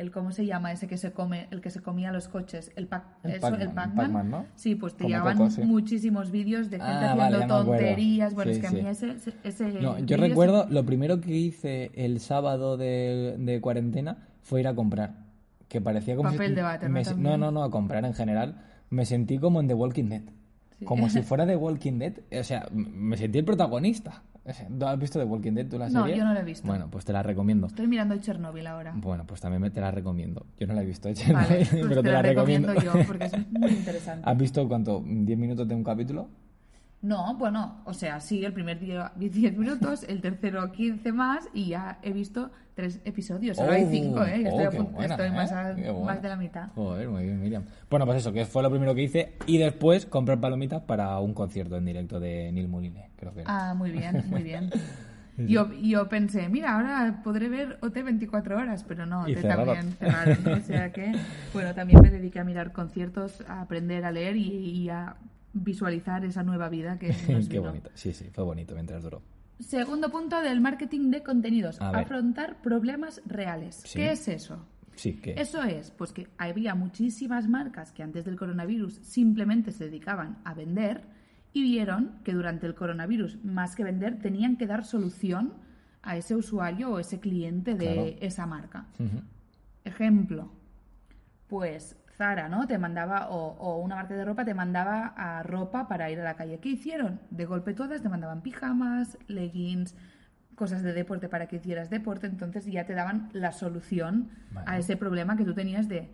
el, 0.00 0.10
¿cómo 0.10 0.32
se 0.32 0.46
llama? 0.46 0.72
Ese 0.72 0.86
que 0.88 0.96
se 0.96 1.12
come, 1.12 1.46
el 1.50 1.60
que 1.60 1.70
se 1.70 1.80
comía 1.80 2.10
los 2.10 2.28
coches, 2.28 2.72
el, 2.74 2.86
pac, 2.86 3.04
El 3.22 3.38
Pac-Man, 3.38 4.30
¿no? 4.30 4.46
Sí, 4.54 4.74
pues 4.74 4.94
te 4.96 5.04
llegaban 5.04 5.50
sí. 5.50 5.62
muchísimos 5.62 6.30
vídeos 6.30 6.70
de 6.70 6.78
gente 6.78 6.92
Ah, 6.92 7.12
haciendo 7.12 7.38
vale, 7.38 7.46
tonterías. 7.46 8.34
Bueno, 8.34 8.50
Sí, 8.52 8.56
es 8.56 8.60
que 8.60 8.66
a 8.66 8.70
sí. 8.70 8.76
mí 8.76 8.88
ese, 8.88 9.14
ese, 9.44 9.64
No, 9.80 9.98
yo 9.98 10.16
recuerdo, 10.16 10.66
lo 10.70 10.84
primero 10.86 11.20
que 11.20 11.32
hice 11.36 11.90
el 11.94 12.20
sábado 12.20 12.76
de, 12.76 13.36
de 13.38 13.60
cuarentena 13.60 14.16
fue 14.42 14.60
ir 14.60 14.68
a 14.68 14.74
comprar. 14.74 15.14
Que 15.68 15.80
parecía 15.80 16.16
como 16.16 16.30
Papel 16.30 16.48
si... 16.48 16.54
de 16.54 16.62
váter, 16.62 16.88
¿no? 16.90 16.94
me- 16.94 17.04
no, 17.16 17.36
no, 17.36 17.50
no, 17.50 17.62
a 17.62 17.70
comprar 17.70 18.04
en 18.04 18.14
general. 18.14 18.56
Me 18.88 19.04
sentí 19.04 19.38
como 19.38 19.60
en 19.60 19.68
The 19.68 19.74
Walking 19.74 20.08
Dead. 20.08 20.22
Como 20.84 21.08
si 21.10 21.22
fuera 21.22 21.46
The 21.46 21.56
Walking 21.56 21.98
Dead. 21.98 22.14
O 22.40 22.42
sea, 22.42 22.66
me 22.72 23.16
sentí 23.16 23.38
el 23.38 23.44
protagonista. 23.44 24.22
O 24.42 24.52
sea, 24.52 24.66
¿tú 24.68 24.86
has 24.86 24.98
visto 24.98 25.18
The 25.18 25.24
Walking 25.26 25.52
Dead, 25.52 25.66
tú 25.68 25.78
la 25.78 25.90
No, 25.90 26.02
serie? 26.02 26.16
yo 26.18 26.24
no 26.24 26.32
la 26.32 26.40
he 26.40 26.44
visto. 26.44 26.66
Bueno, 26.66 26.88
pues 26.90 27.04
te 27.04 27.12
la 27.12 27.22
recomiendo. 27.22 27.66
Estoy 27.66 27.86
mirando 27.86 28.16
Chernobyl 28.16 28.66
ahora. 28.66 28.92
Bueno, 28.96 29.24
pues 29.26 29.40
también 29.40 29.70
te 29.72 29.80
la 29.80 29.90
recomiendo. 29.90 30.46
Yo 30.58 30.66
no 30.66 30.72
la 30.74 30.82
he 30.82 30.86
visto, 30.86 31.08
Vale, 31.32 31.56
pues 31.56 31.68
pero 31.70 31.88
te, 31.88 31.94
te, 31.96 32.02
la 32.02 32.12
la 32.12 32.22
recomiendo. 32.22 32.68
recomiendo 32.72 32.98
yo, 33.02 33.06
porque 33.06 33.24
es 33.26 33.32
muy 33.50 33.70
interesante. 33.70 34.22
¿Has 34.28 34.36
visto 34.38 34.66
cuánto? 34.66 35.02
¿10 35.02 35.36
minutos 35.36 35.68
de 35.68 35.74
un 35.74 35.84
capítulo? 35.84 36.28
No, 37.02 37.34
bueno, 37.36 37.80
o 37.86 37.94
sea, 37.94 38.20
sí, 38.20 38.44
el 38.44 38.52
primer 38.52 38.78
día 38.78 39.12
10 39.16 39.56
minutos, 39.56 40.04
el 40.08 40.20
tercero 40.20 40.70
15 40.70 41.12
más 41.12 41.48
y 41.54 41.68
ya 41.70 41.98
he 42.02 42.12
visto 42.12 42.50
tres 42.74 43.00
episodios. 43.04 43.58
Ahora 43.58 43.74
hay 43.74 43.84
Oh, 43.84 43.90
cinco, 43.90 44.24
¿eh? 44.24 44.42
Ya 44.42 44.48
oh, 44.50 44.60
estoy, 44.60 44.64
a 44.78 44.82
buena, 44.82 45.04
estoy 45.14 45.26
¿eh? 45.28 45.30
más, 45.32 45.52
a- 45.52 45.74
Qué 45.74 45.90
buena. 45.90 46.06
más 46.06 46.22
de 46.22 46.28
la 46.28 46.36
mitad. 46.36 46.68
Joder, 46.74 47.08
muy 47.08 47.22
bien, 47.24 47.40
Miriam. 47.40 47.64
Bueno, 47.90 48.06
pues 48.06 48.18
eso, 48.18 48.32
que 48.32 48.44
fue 48.46 48.62
lo 48.62 48.70
primero 48.70 48.94
que 48.94 49.02
hice. 49.02 49.32
Y 49.46 49.58
después 49.58 50.06
comprar 50.06 50.40
palomitas 50.40 50.82
para 50.82 51.18
un 51.18 51.34
concierto 51.34 51.76
en 51.76 51.84
directo 51.86 52.20
de 52.20 52.52
Neil 52.52 52.68
Muline, 52.68 53.08
creo 53.16 53.32
que 53.34 53.42
era. 53.42 53.70
Ah, 53.70 53.74
muy 53.74 53.90
bien, 53.90 54.24
muy 54.28 54.42
bien. 54.42 54.70
Yo, 55.38 55.72
yo 55.72 56.06
pensé, 56.10 56.50
mira, 56.50 56.74
ahora 56.74 57.22
podré 57.24 57.48
ver 57.48 57.78
OT 57.80 57.94
24 58.02 58.58
horas, 58.58 58.84
pero 58.86 59.06
no, 59.06 59.22
OT 59.22 59.40
también 59.40 59.92
cerraron. 59.98 60.48
O 60.52 60.60
sea 60.60 60.92
que, 60.92 61.12
bueno, 61.54 61.72
también 61.74 62.02
me 62.02 62.10
dediqué 62.10 62.40
a 62.40 62.44
mirar 62.44 62.72
conciertos, 62.72 63.42
a 63.48 63.62
aprender 63.62 64.04
a 64.04 64.12
leer 64.12 64.36
y, 64.36 64.42
y 64.52 64.88
a 64.90 65.16
visualizar 65.52 66.24
esa 66.24 66.42
nueva 66.42 66.68
vida 66.68 66.98
que 66.98 67.08
nos 67.28 67.48
Qué 67.48 67.58
vino. 67.58 67.68
bonito. 67.70 67.90
Sí, 67.94 68.12
sí, 68.12 68.30
fue 68.32 68.44
bonito 68.44 68.74
mientras 68.74 69.02
duró. 69.02 69.22
Segundo 69.58 70.10
punto 70.10 70.40
del 70.40 70.60
marketing 70.60 71.10
de 71.10 71.22
contenidos, 71.22 71.80
A 71.80 71.90
ver. 71.92 72.00
afrontar 72.02 72.62
problemas 72.62 73.20
reales. 73.26 73.82
Sí. 73.84 73.98
¿Qué 73.98 74.12
es 74.12 74.26
eso? 74.28 74.64
Sí, 74.96 75.14
que. 75.14 75.32
Eso 75.40 75.62
es, 75.62 75.90
pues 75.90 76.12
que 76.12 76.28
había 76.38 76.74
muchísimas 76.74 77.48
marcas 77.48 77.92
que 77.92 78.02
antes 78.02 78.24
del 78.24 78.36
coronavirus 78.36 78.94
simplemente 79.02 79.70
se 79.72 79.84
dedicaban 79.84 80.38
a 80.44 80.54
vender 80.54 81.02
y 81.52 81.62
vieron 81.62 82.20
que 82.24 82.32
durante 82.32 82.66
el 82.66 82.74
coronavirus, 82.74 83.42
más 83.44 83.74
que 83.76 83.84
vender, 83.84 84.18
tenían 84.20 84.56
que 84.56 84.66
dar 84.66 84.84
solución 84.84 85.54
a 86.02 86.16
ese 86.16 86.34
usuario 86.36 86.90
o 86.90 86.98
ese 86.98 87.18
cliente 87.20 87.74
de 87.74 87.92
Claro. 87.92 88.08
esa 88.20 88.46
marca. 88.46 88.86
Ejemplo, 89.84 90.50
pues 91.48 91.96
Zara, 92.20 92.50
¿no? 92.50 92.66
Te 92.66 92.76
mandaba, 92.76 93.30
o, 93.30 93.56
o 93.56 93.78
una 93.78 93.94
marca 93.96 94.12
de 94.12 94.26
ropa 94.26 94.44
te 94.44 94.52
mandaba 94.52 95.14
a 95.16 95.42
ropa 95.42 95.88
para 95.88 96.10
ir 96.10 96.20
a 96.20 96.22
la 96.22 96.34
calle. 96.34 96.58
¿Qué 96.58 96.68
hicieron? 96.68 97.18
De 97.30 97.46
golpe 97.46 97.72
todas 97.72 98.02
te 98.02 98.10
mandaban 98.10 98.42
pijamas, 98.42 99.16
leggings, 99.26 99.94
cosas 100.54 100.82
de 100.82 100.92
deporte 100.92 101.30
para 101.30 101.46
que 101.46 101.56
hicieras 101.56 101.88
deporte, 101.88 102.26
entonces 102.26 102.66
ya 102.66 102.84
te 102.84 102.92
daban 102.92 103.30
la 103.32 103.52
solución 103.52 104.28
Vale. 104.50 104.66
a 104.70 104.76
ese 104.76 104.98
problema 104.98 105.34
que 105.38 105.46
tú 105.46 105.54
tenías 105.54 105.88
de... 105.88 106.10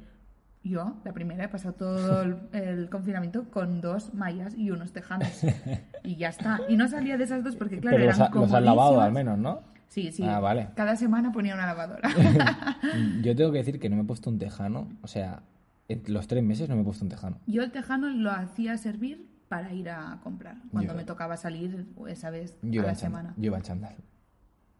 Yo, 0.62 0.96
la 1.04 1.12
primera, 1.12 1.42
he 1.44 1.48
pasado 1.48 1.74
todo 1.74 2.22
el, 2.22 2.36
el 2.52 2.88
confinamiento 2.88 3.50
con 3.50 3.80
dos 3.80 4.14
mallas 4.14 4.54
y 4.56 4.70
unos 4.70 4.92
tejanos. 4.92 5.42
Y 6.04 6.14
ya 6.14 6.28
está. 6.28 6.60
Y 6.68 6.76
no 6.76 6.86
salía 6.86 7.16
de 7.18 7.24
esas 7.24 7.42
dos 7.42 7.56
porque, 7.56 7.80
claro, 7.80 7.96
Pero 7.96 8.06
los, 8.06 8.16
eran 8.16 8.30
ha- 8.32 8.34
los 8.40 8.52
has 8.52 8.62
lavado 8.62 9.00
al 9.00 9.10
menos, 9.10 9.36
¿no? 9.38 9.62
Sí, 9.88 10.12
sí. 10.12 10.22
Ah, 10.24 10.38
vale. 10.38 10.68
Cada 10.76 10.94
semana 10.94 11.32
ponía 11.32 11.54
una 11.54 11.66
lavadora. 11.66 12.08
Yo 13.22 13.34
tengo 13.34 13.50
que 13.50 13.58
decir 13.58 13.80
que 13.80 13.88
no 13.90 13.96
me 13.96 14.02
he 14.02 14.04
puesto 14.04 14.30
un 14.30 14.38
tejano. 14.38 14.88
O 15.02 15.08
sea, 15.08 15.42
en 15.88 16.02
los 16.12 16.26
tres 16.26 16.42
meses 16.42 16.68
no 16.68 16.74
me 16.76 16.82
he 16.82 16.84
puesto 16.84 17.04
un 17.04 17.10
tejano. 17.10 17.38
Yo 17.46 17.62
el 17.62 17.70
tejano 17.72 18.08
lo 18.08 18.30
hacía 18.30 18.76
servir 18.76 19.28
para 19.48 19.72
ir 19.72 19.88
a 19.90 20.18
comprar 20.22 20.56
cuando 20.72 20.92
Yo- 20.92 20.96
me 20.96 21.04
tocaba 21.04 21.36
salir 21.36 21.86
esa 22.08 22.30
vez 22.30 22.58
Yo 22.62 22.82
a 22.82 22.86
la 22.86 22.94
semana. 22.94 23.34
yo 23.36 23.44
iba 23.46 23.56
en 23.56 23.62
chándal. 23.62 23.94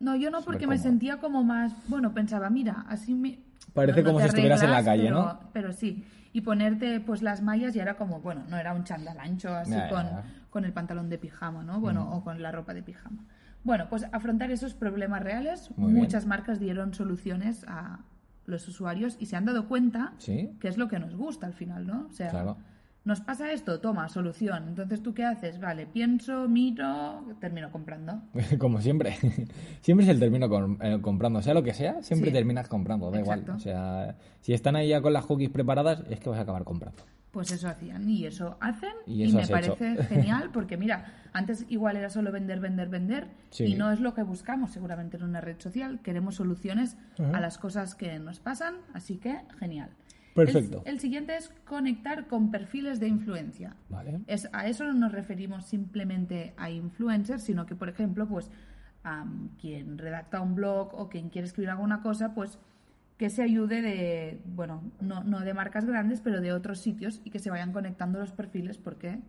No, 0.01 0.17
yo 0.17 0.31
no 0.31 0.43
porque 0.43 0.67
me 0.67 0.77
sentía 0.79 1.19
como 1.21 1.43
más, 1.45 1.73
bueno, 1.89 2.13
pensaba, 2.13 2.51
mira, 2.51 2.85
así 2.89 3.15
me 3.15 3.39
Parece 3.73 4.03
como 4.05 4.21
si 4.21 4.27
estuvieras 4.27 4.63
en 4.63 4.71
la 4.71 4.83
calle, 4.85 5.05
pero, 5.05 5.15
¿no? 5.23 5.41
Pero 5.53 5.73
sí, 5.73 6.05
y 6.33 6.41
ponerte 6.43 7.01
pues 7.01 7.23
las 7.23 7.43
mallas 7.43 7.75
y 7.77 7.81
era 7.81 7.97
como, 7.97 8.21
bueno, 8.21 8.43
no 8.49 8.57
era 8.57 8.75
un 8.75 8.85
chándal 8.85 9.19
ancho 9.21 9.55
así 9.55 9.75
con, 9.91 10.07
con 10.51 10.65
el 10.65 10.73
pantalón 10.73 11.09
de 11.09 11.19
pijama, 11.19 11.63
¿no? 11.63 11.81
Bueno, 11.81 12.11
o 12.13 12.23
con 12.25 12.43
la 12.43 12.53
ropa 12.53 12.75
de 12.75 12.83
pijama. 12.83 13.25
Bueno, 13.65 13.87
pues 13.89 14.05
afrontar 14.13 14.51
esos 14.51 14.75
problemas 14.75 15.23
reales, 15.23 15.71
Muy 15.77 15.93
bien. 15.93 16.05
muchas 16.05 16.27
marcas 16.27 16.59
dieron 16.61 16.95
soluciones 16.95 17.65
a 17.69 18.01
los 18.47 18.67
usuarios 18.69 19.17
y 19.21 19.27
se 19.27 19.37
han 19.37 19.45
dado 19.45 19.69
cuenta 19.69 20.13
Sí, 20.19 20.51
que 20.61 20.69
es 20.69 20.77
lo 20.79 20.89
que 20.89 20.99
nos 20.99 21.15
gusta 21.15 21.47
al 21.47 21.53
final, 21.55 21.87
¿no? 21.87 22.07
O 22.09 22.13
sea, 22.13 22.31
claro. 22.31 22.57
nos 23.05 23.21
pasa 23.21 23.53
esto, 23.53 23.81
toma, 23.81 24.09
solución. 24.09 24.69
Entonces, 24.69 25.03
¿tú 25.03 25.15
qué 25.15 25.25
haces? 25.25 25.61
Vale, 25.61 25.87
pienso, 25.87 26.49
miro, 26.49 27.25
termino 27.41 27.71
comprando. 27.71 28.23
Como 28.59 28.81
siempre. 28.81 29.17
siempre 29.81 30.05
es 30.05 30.11
el 30.11 30.19
término 30.21 30.49
con- 30.49 30.79
eh, 30.81 30.99
comprando. 31.01 31.43
Sea 31.43 31.55
lo 31.55 31.63
que 31.63 31.75
sea, 31.75 32.03
siempre 32.03 32.31
Sí. 32.31 32.35
terminas 32.35 32.69
comprando. 32.69 33.11
Da 33.11 33.21
igual. 33.21 33.45
O 33.55 33.59
sea, 33.59 34.17
si 34.41 34.53
están 34.55 34.77
ahí 34.77 34.89
ya 34.89 35.01
con 35.03 35.13
las 35.13 35.27
cookies 35.27 35.51
preparadas, 35.51 36.03
es 36.11 36.21
que 36.21 36.29
vas 36.31 36.39
a 36.39 36.43
acabar 36.43 36.65
comprando. 36.65 37.03
Pues 37.31 37.53
eso 37.53 37.69
hacían 37.69 38.09
y 38.09 38.25
eso 38.25 38.57
hacen 38.61 38.93
Y 39.07 39.31
me 39.33 39.43
hecho. 39.43 39.53
parece 39.53 40.03
genial 40.09 40.51
porque 40.53 40.77
mira, 40.79 41.13
antes 41.35 41.67
igual 41.69 41.97
era 41.97 42.09
solo 42.09 42.33
vender, 42.33 42.61
vender, 42.61 42.89
vender 42.89 43.29
Sí. 43.51 43.65
y 43.65 43.75
no 43.75 43.93
es 43.93 44.01
lo 44.01 44.15
que 44.15 44.23
buscamos 44.23 44.71
seguramente 44.71 45.19
en 45.19 45.25
una 45.25 45.41
red 45.43 45.61
social. 45.61 46.01
Queremos 46.03 46.37
soluciones 46.37 46.97
a 47.19 47.41
las 47.41 47.59
cosas 47.59 47.95
que 47.95 48.19
nos 48.19 48.41
pasan, 48.41 48.77
así 48.95 49.19
que 49.19 49.41
genial. 49.59 49.91
Perfecto. 50.35 50.83
El, 50.87 50.95
el 50.95 51.01
siguiente 51.01 51.37
es 51.37 51.51
conectar 51.67 52.27
con 52.27 52.51
perfiles 52.51 53.01
de 53.01 53.09
influencia. 53.09 53.75
Vale. 53.89 54.21
Es, 54.27 54.49
a 54.53 54.67
eso 54.69 54.85
no 54.85 54.93
nos 54.93 55.13
referimos 55.13 55.65
simplemente 55.67 56.53
a 56.59 56.71
influencers, 56.71 57.43
sino 57.43 57.65
que, 57.67 57.75
por 57.75 57.89
ejemplo, 57.89 58.27
pues 58.29 58.51
am, 59.03 59.51
quien 59.61 59.97
redacta 59.99 60.41
un 60.43 60.55
blog 60.55 60.95
o 60.95 61.09
quien 61.09 61.31
quiere 61.31 61.47
escribir 61.47 61.71
alguna 61.71 62.03
cosa, 62.03 62.35
pues 62.35 62.59
que 63.17 63.31
se 63.31 63.43
ayude 63.43 63.81
de, 63.83 64.41
bueno, 64.45 64.83
no, 65.01 65.25
no 65.25 65.41
de 65.41 65.55
marcas 65.55 65.87
grandes, 65.87 66.21
pero 66.21 66.41
de 66.41 66.53
otros 66.53 66.81
sitios 66.81 67.21
y 67.25 67.31
que 67.31 67.39
se 67.39 67.51
vayan 67.51 67.73
conectando 67.73 68.19
los 68.19 68.33
perfiles 68.33 68.77
porque 68.79 69.21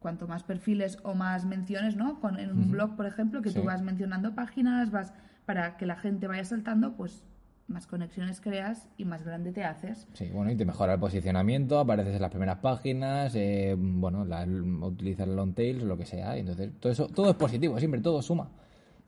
cuanto 0.00 0.26
más 0.26 0.42
perfiles 0.42 0.98
o 1.04 1.14
más 1.14 1.44
menciones, 1.44 1.94
¿no? 1.96 2.18
Con, 2.20 2.38
en 2.40 2.50
un 2.50 2.72
blog, 2.72 2.96
por 2.96 3.06
ejemplo, 3.06 3.40
que 3.40 3.50
Sí. 3.50 3.60
tú 3.60 3.64
vas 3.64 3.82
mencionando 3.82 4.34
páginas, 4.34 4.90
vas 4.90 5.14
para 5.46 5.76
que 5.76 5.86
la 5.86 5.94
gente 5.96 6.26
vaya 6.26 6.44
saltando, 6.44 6.94
pues 6.96 7.22
más 7.68 7.86
conexiones 7.86 8.40
creas 8.40 8.88
y 8.96 9.04
más 9.04 9.22
grande 9.22 9.52
te 9.52 9.64
haces. 9.64 10.08
Sí, 10.14 10.28
bueno, 10.32 10.50
y 10.50 10.56
te 10.56 10.64
mejora 10.64 10.94
el 10.94 11.00
posicionamiento, 11.00 11.78
apareces 11.78 12.16
en 12.16 12.20
las 12.22 12.30
primeras 12.30 12.58
páginas, 12.58 13.32
eh, 13.36 13.76
bueno, 13.78 14.24
la, 14.24 14.44
utilizas 14.44 15.28
long 15.28 15.54
tails 15.54 15.84
lo 15.84 15.96
que 15.96 16.04
sea, 16.04 16.36
y 16.36 16.40
entonces 16.40 16.72
todo 16.80 16.92
eso, 16.92 17.06
todo 17.06 17.30
es 17.30 17.36
positivo, 17.36 17.78
siempre 17.78 18.00
todo 18.00 18.20
suma. 18.20 18.50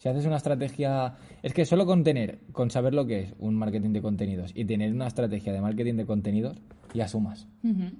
Si 0.05 0.11
haces 0.11 0.27
una 0.27 0.37
estrategia, 0.37 1.15
es 1.43 1.55
que 1.55 1.65
solo 1.65 1.87
con 1.87 2.05
tener, 2.05 2.41
con 2.53 2.71
saber 2.71 2.93
lo 2.93 3.07
que 3.07 3.21
es 3.21 3.35
un 3.39 3.55
marketing 3.55 3.95
de 3.95 4.03
contenidos 4.03 4.53
y 4.55 4.67
tener 4.67 4.93
una 4.93 5.07
estrategia 5.07 5.51
de 5.51 5.63
marketing 5.63 5.95
de 5.95 6.05
contenidos, 6.05 6.59
ya 6.93 7.09
sumas, 7.09 7.49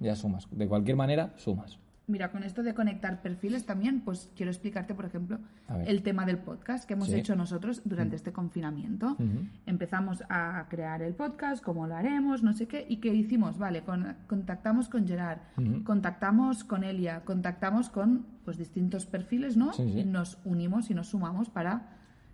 ya 0.01 0.15
sumas. 0.15 0.47
De 0.51 0.69
cualquier 0.69 0.99
manera, 0.99 1.33
sumas. 1.39 1.79
Mira, 2.07 2.31
con 2.31 2.43
esto 2.45 2.63
de 2.63 2.75
conectar 2.75 3.23
perfiles 3.23 3.65
también, 3.65 4.03
pues 4.03 4.31
quiero 4.37 4.51
explicarte, 4.53 4.95
por 4.95 5.07
ejemplo, 5.07 5.39
el 5.87 6.03
tema 6.03 6.27
del 6.27 6.37
podcast 6.37 6.87
que 6.87 6.93
hemos 6.93 7.09
Sí. 7.09 7.15
hecho 7.15 7.35
nosotros 7.35 7.81
durante 7.87 8.15
este 8.15 8.31
confinamiento. 8.31 9.17
Empezamos 9.65 10.23
a 10.29 10.67
crear 10.69 11.01
el 11.01 11.15
podcast, 11.15 11.65
cómo 11.65 11.87
lo 11.87 11.97
haremos, 11.97 12.43
no 12.43 12.53
sé 12.53 12.67
qué, 12.67 12.85
y 12.87 12.99
qué 12.99 13.15
hicimos, 13.15 13.57
vale, 13.59 13.83
con- 13.83 14.17
contactamos 14.27 14.91
con 14.91 15.07
Gerard, 15.09 15.39
contactamos 15.85 16.65
con 16.65 16.85
Elia, 16.85 17.23
contactamos 17.25 17.89
con 17.89 18.27
pues 18.45 18.59
distintos 18.59 19.07
perfiles, 19.07 19.57
¿no? 19.57 19.73
Sí, 19.73 19.85
sí. 19.91 20.01
Y 20.01 20.05
nos 20.05 20.39
unimos 20.45 20.91
y 20.91 20.95
nos 20.95 21.09
sumamos 21.09 21.49
para 21.49 21.89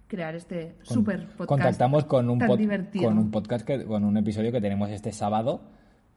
crear 0.09 0.35
este 0.35 0.75
Con- 0.89 0.95
super 0.95 1.21
podcast. 1.29 1.49
Contactamos 1.49 2.05
con 2.07 2.29
un, 2.29 2.39
tan 2.41 2.49
pod- 2.49 2.59
divertido. 2.59 3.05
con 3.05 3.19
un 3.19 3.31
podcast, 3.31 3.65
que, 3.65 3.85
con 3.85 4.03
un 4.05 4.17
episodio 4.17 4.51
que 4.51 4.61
tenemos 4.61 4.91
este 4.91 5.13
sábado, 5.13 5.63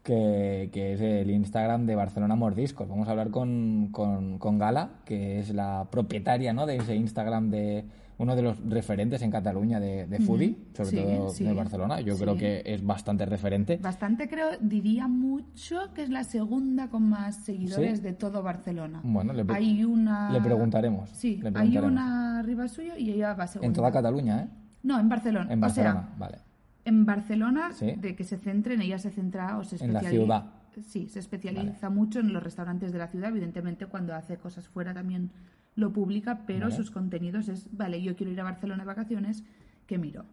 que, 0.03 0.69
que 0.71 0.93
es 0.93 1.01
el 1.01 1.31
Instagram 1.31 1.85
de 1.85 1.95
Barcelona 1.95 2.35
Mordiscos. 2.35 2.87
Vamos 2.87 3.07
a 3.07 3.11
hablar 3.11 3.29
con, 3.29 3.89
con, 3.91 4.37
con 4.37 4.57
Gala, 4.59 4.89
que 5.05 5.39
es 5.39 5.53
la 5.53 5.87
propietaria 5.89 6.53
¿no? 6.53 6.65
de 6.65 6.75
ese 6.77 6.95
Instagram 6.95 7.49
de 7.49 7.85
uno 8.19 8.35
de 8.35 8.43
los 8.43 8.57
referentes 8.69 9.21
en 9.23 9.31
Cataluña 9.31 9.79
de, 9.79 10.05
de 10.05 10.19
foodie, 10.19 10.55
sobre 10.73 10.89
Sí, 10.89 10.97
todo 10.97 11.29
sí. 11.29 11.43
de 11.45 11.53
Barcelona. 11.53 11.99
Yo 12.01 12.15
creo 12.17 12.37
que 12.37 12.61
es 12.65 12.85
bastante 12.85 13.25
referente. 13.25 13.77
Bastante 13.77 14.29
creo, 14.29 14.49
diría 14.61 15.07
mucho 15.07 15.93
que 15.95 16.03
es 16.03 16.09
la 16.09 16.23
segunda 16.23 16.89
con 16.89 17.09
más 17.09 17.37
seguidores 17.37 18.03
de 18.03 18.13
todo 18.13 18.43
Barcelona. 18.43 19.01
Bueno, 19.03 19.33
le 19.33 19.43
hay 19.53 19.83
una... 19.83 20.31
le 20.31 20.41
preguntaremos, 20.41 21.09
Sí, 21.09 21.37
le 21.41 21.51
hay 21.55 21.77
una 21.77 22.39
arriba 22.39 22.67
suyo 22.67 22.93
y 22.97 23.09
ella 23.11 23.33
va 23.33 23.47
segunda. 23.47 23.67
En 23.67 23.73
toda 23.73 23.91
Cataluña, 23.91 24.43
¿eh? 24.43 24.47
No, 24.83 24.99
en 24.99 25.09
Barcelona. 25.09 25.51
En 25.51 25.59
Barcelona, 25.59 25.99
O 26.01 26.03
sea, 26.03 26.17
vale. 26.19 26.37
En 26.85 27.05
Barcelona, 27.05 27.71
Sí. 27.73 27.93
de 27.97 28.15
que 28.15 28.23
se 28.23 28.37
centren, 28.37 28.81
ella 28.81 28.97
se 28.97 29.09
centra 29.11 29.57
o 29.57 29.63
se 29.63 29.75
En 29.83 29.93
la 29.93 29.99
especializa. 29.99 30.23
ciudad. 30.25 30.45
Sí, 30.87 31.07
se 31.07 31.19
especializa 31.19 31.89
mucho 31.89 32.19
en 32.19 32.33
los 32.33 32.41
restaurantes 32.43 32.91
de 32.91 32.97
la 32.97 33.07
ciudad. 33.07 33.29
Evidentemente, 33.29 33.85
cuando 33.85 34.13
hace 34.15 34.37
cosas 34.37 34.67
fuera 34.67 34.93
también 34.93 35.29
lo 35.75 35.91
publica, 35.93 36.41
pero 36.47 36.61
Vale. 36.65 36.75
sus 36.75 36.91
contenidos 36.91 37.47
es, 37.47 37.69
vale, 37.75 38.01
yo 38.01 38.15
quiero 38.15 38.31
ir 38.31 38.39
a 38.41 38.43
Barcelona 38.43 38.83
de 38.83 38.87
vacaciones, 38.87 39.43
¿qué 39.87 39.97
miro? 39.97 40.25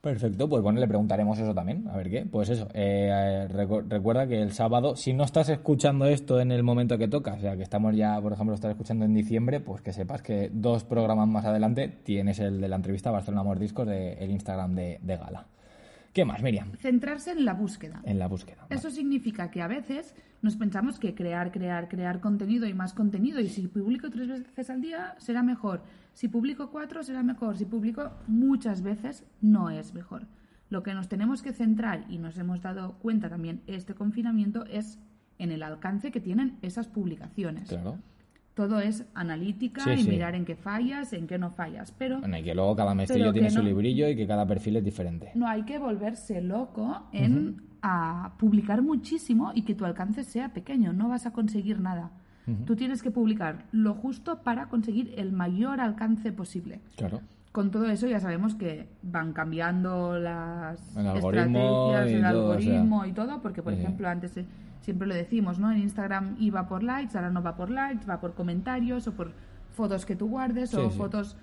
Perfecto, 0.00 0.48
pues 0.48 0.62
bueno, 0.62 0.78
le 0.78 0.86
preguntaremos 0.86 1.36
eso 1.38 1.52
también, 1.52 1.88
a 1.88 1.96
ver 1.96 2.08
qué. 2.10 2.24
Pues 2.30 2.48
eso, 2.48 2.68
eh, 2.74 3.48
recu- 3.50 3.84
recuerda 3.88 4.28
que 4.28 4.40
el 4.40 4.52
sábado, 4.52 4.94
si 4.94 5.12
no 5.12 5.24
estás 5.24 5.48
escuchando 5.48 6.06
esto 6.06 6.38
en 6.40 6.52
el 6.52 6.62
momento 6.62 6.96
que 6.96 7.08
toca, 7.08 7.34
o 7.34 7.40
sea, 7.40 7.56
que 7.56 7.62
estamos 7.64 7.96
ya, 7.96 8.20
por 8.20 8.32
ejemplo, 8.32 8.52
lo 8.52 8.54
estás 8.54 8.70
escuchando 8.70 9.04
en 9.04 9.14
diciembre, 9.14 9.58
pues 9.60 9.82
que 9.82 9.92
sepas 9.92 10.22
que 10.22 10.48
dos 10.52 10.84
programas 10.84 11.26
más 11.26 11.44
adelante 11.44 11.88
tienes 11.88 12.38
el 12.38 12.60
de 12.60 12.68
la 12.68 12.76
entrevista 12.76 13.10
Barcelona 13.10 13.42
Mordiscos 13.42 13.86
del 13.86 14.16
el 14.18 14.30
Instagram 14.30 14.74
de, 14.76 15.00
de 15.02 15.16
Gala. 15.16 15.46
¿Qué 16.16 16.24
más, 16.24 16.42
Miriam? 16.42 16.72
Centrarse 16.78 17.30
en 17.30 17.44
la 17.44 17.52
búsqueda. 17.52 18.00
En 18.04 18.18
la 18.18 18.26
búsqueda. 18.26 18.62
Vale. 18.62 18.74
Eso 18.74 18.90
significa 18.90 19.50
que 19.50 19.60
a 19.60 19.66
veces 19.66 20.14
nos 20.40 20.56
pensamos 20.56 20.98
que 20.98 21.14
crear, 21.14 21.52
crear, 21.52 21.88
crear 21.88 22.20
contenido 22.20 22.66
y 22.66 22.72
más 22.72 22.94
contenido, 22.94 23.38
y 23.38 23.50
si 23.50 23.68
publico 23.68 24.08
tres 24.08 24.26
veces 24.28 24.70
al 24.70 24.80
día 24.80 25.14
será 25.18 25.42
mejor, 25.42 25.82
si 26.14 26.28
publico 26.28 26.70
cuatro 26.70 27.02
será 27.02 27.22
mejor, 27.22 27.58
si 27.58 27.66
publico 27.66 28.12
muchas 28.28 28.80
veces 28.80 29.26
no 29.42 29.68
es 29.68 29.92
mejor. 29.92 30.26
Lo 30.70 30.82
que 30.82 30.94
nos 30.94 31.10
tenemos 31.10 31.42
que 31.42 31.52
centrar, 31.52 32.06
y 32.08 32.16
nos 32.16 32.38
hemos 32.38 32.62
dado 32.62 32.94
cuenta 32.94 33.28
también 33.28 33.60
este 33.66 33.92
confinamiento, 33.92 34.64
es 34.64 34.98
en 35.36 35.52
el 35.52 35.62
alcance 35.62 36.10
que 36.12 36.20
tienen 36.20 36.56
esas 36.62 36.88
publicaciones. 36.88 37.68
Claro. 37.68 37.98
Todo 38.56 38.80
es 38.80 39.04
analítica 39.14 39.82
Sí, 39.84 39.90
y 39.90 40.02
sí. 40.04 40.08
mirar 40.08 40.34
en 40.34 40.46
qué 40.46 40.56
fallas, 40.56 41.12
en 41.12 41.26
qué 41.26 41.36
no 41.38 41.50
fallas. 41.50 41.92
Pero 41.92 42.20
Bueno, 42.20 42.38
y 42.38 42.42
que 42.42 42.54
luego 42.54 42.74
cada 42.74 42.94
mestillo 42.94 43.20
Pero 43.24 43.32
tiene 43.34 43.50
su 43.50 43.58
no- 43.58 43.64
librillo 43.68 44.08
y 44.08 44.16
que 44.16 44.26
cada 44.26 44.46
perfil 44.46 44.76
es 44.78 44.84
diferente. 44.84 45.30
no 45.34 45.46
hay 45.46 45.62
que 45.64 45.78
volverse 45.78 46.40
loco 46.40 47.02
en 47.12 47.60
a 47.82 48.32
publicar 48.38 48.80
muchísimo 48.82 49.52
y 49.54 49.62
que 49.62 49.74
tu 49.74 49.84
alcance 49.84 50.24
sea 50.24 50.48
pequeño. 50.54 50.92
No 50.94 51.08
vas 51.10 51.26
a 51.26 51.32
conseguir 51.32 51.78
nada. 51.80 52.10
Tú 52.64 52.76
tienes 52.76 53.02
que 53.02 53.10
publicar 53.10 53.64
lo 53.72 53.92
justo 53.94 54.42
para 54.42 54.68
conseguir 54.68 55.12
el 55.18 55.32
mayor 55.32 55.80
alcance 55.80 56.32
posible. 56.32 56.80
Claro. 56.96 57.20
Con 57.52 57.70
todo 57.70 57.86
eso 57.90 58.06
ya 58.06 58.20
sabemos 58.20 58.54
que 58.54 58.88
van 59.02 59.32
cambiando 59.32 60.18
las 60.18 60.96
El 60.96 61.06
estrategias, 61.06 61.46
el 61.46 61.52
todo, 61.52 61.84
o 61.84 61.92
sea. 61.92 62.28
algoritmo 62.28 63.04
y 63.04 63.12
todo, 63.12 63.42
porque 63.42 63.62
por 63.62 63.74
Sí. 63.74 63.80
ejemplo 63.80 64.08
antes 64.08 64.36
eh, 64.36 64.46
siempre 64.86 65.06
lo 65.06 65.14
decimos, 65.14 65.58
¿no? 65.58 65.70
En 65.72 65.78
Instagram 65.78 66.36
iba 66.40 66.66
por 66.68 66.82
likes, 66.82 67.16
ahora 67.18 67.30
no 67.30 67.42
va 67.42 67.54
por 67.56 67.70
likes, 67.70 68.06
va 68.06 68.18
por 68.20 68.32
comentarios 68.34 69.06
o 69.08 69.12
por 69.12 69.32
fotos 69.74 70.06
que 70.06 70.16
tú 70.16 70.28
guardes 70.28 70.72
o 70.74 70.88
Sí, 70.90 70.96
fotos 70.96 71.36